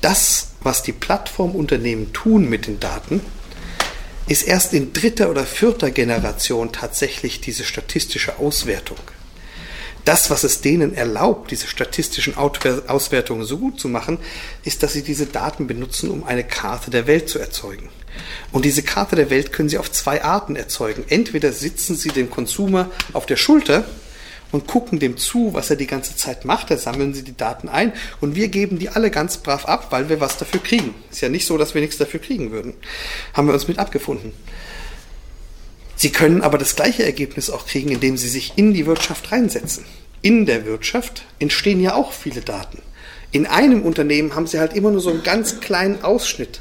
[0.00, 3.20] Das, was die Plattformunternehmen tun mit den Daten,
[4.26, 8.98] ist erst in dritter oder vierter Generation tatsächlich diese statistische Auswertung.
[10.04, 14.18] Das, was es denen erlaubt, diese statistischen Auswertungen so gut zu machen,
[14.64, 17.88] ist, dass sie diese Daten benutzen, um eine Karte der Welt zu erzeugen.
[18.52, 21.04] Und diese Karte der Welt können Sie auf zwei Arten erzeugen.
[21.08, 23.84] Entweder sitzen Sie dem Konsumer auf der Schulter
[24.52, 26.70] und gucken dem zu, was er die ganze Zeit macht.
[26.70, 30.08] Da sammeln Sie die Daten ein und wir geben die alle ganz brav ab, weil
[30.08, 30.94] wir was dafür kriegen.
[31.10, 32.74] Ist ja nicht so, dass wir nichts dafür kriegen würden.
[33.34, 34.32] Haben wir uns mit abgefunden.
[35.96, 39.84] Sie können aber das gleiche Ergebnis auch kriegen, indem Sie sich in die Wirtschaft reinsetzen.
[40.20, 42.82] In der Wirtschaft entstehen ja auch viele Daten.
[43.30, 46.60] In einem Unternehmen haben Sie halt immer nur so einen ganz kleinen Ausschnitt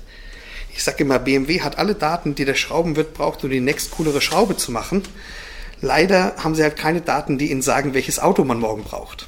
[0.74, 4.22] Ich sage immer, BMW hat alle Daten, die der Schraubenwirt braucht, um die nächst coolere
[4.22, 5.04] Schraube zu machen.
[5.82, 9.28] Leider haben sie halt keine Daten, die ihnen sagen, welches Auto man morgen braucht.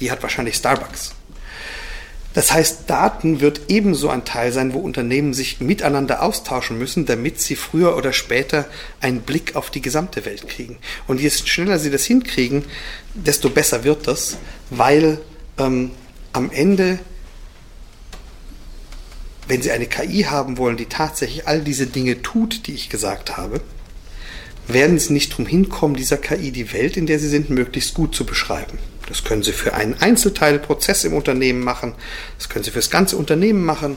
[0.00, 1.12] Die hat wahrscheinlich Starbucks.
[2.34, 7.40] Das heißt, Daten wird ebenso ein Teil sein, wo Unternehmen sich miteinander austauschen müssen, damit
[7.40, 8.66] sie früher oder später
[9.00, 10.78] einen Blick auf die gesamte Welt kriegen.
[11.06, 12.64] Und je schneller sie das hinkriegen,
[13.14, 14.36] desto besser wird das,
[14.70, 15.20] weil
[15.58, 15.90] ähm,
[16.32, 16.98] am Ende,
[19.48, 23.36] wenn sie eine KI haben wollen, die tatsächlich all diese Dinge tut, die ich gesagt
[23.36, 23.60] habe,
[24.68, 28.14] werden sie nicht drum hinkommen, dieser KI die Welt, in der sie sind, möglichst gut
[28.14, 28.78] zu beschreiben.
[29.08, 31.94] Das können Sie für einen Einzelteilprozess im Unternehmen machen,
[32.36, 33.96] das können Sie für das ganze Unternehmen machen,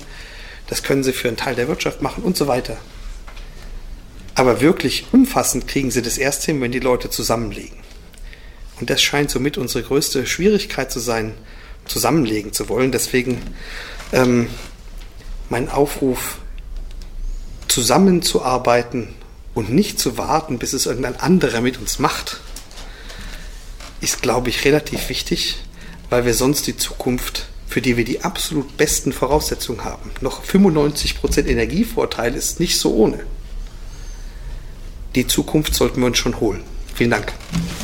[0.68, 2.78] das können Sie für einen Teil der Wirtschaft machen und so weiter.
[4.36, 7.78] Aber wirklich umfassend kriegen Sie das erst hin, wenn die Leute zusammenlegen.
[8.80, 11.34] Und das scheint somit unsere größte Schwierigkeit zu sein,
[11.86, 12.94] zusammenlegen zu wollen.
[12.94, 13.38] Deswegen
[14.14, 14.48] ähm,
[15.52, 16.40] mein Aufruf,
[17.68, 19.10] zusammenzuarbeiten
[19.54, 22.42] und nicht zu warten, bis es irgendein anderer mit uns macht
[24.02, 25.58] ist, glaube ich, relativ wichtig,
[26.10, 31.46] weil wir sonst die Zukunft, für die wir die absolut besten Voraussetzungen haben, noch 95%
[31.46, 33.20] Energievorteil ist nicht so ohne.
[35.16, 36.64] Die Zukunft sollten wir uns schon holen.
[36.96, 37.32] Vielen Dank.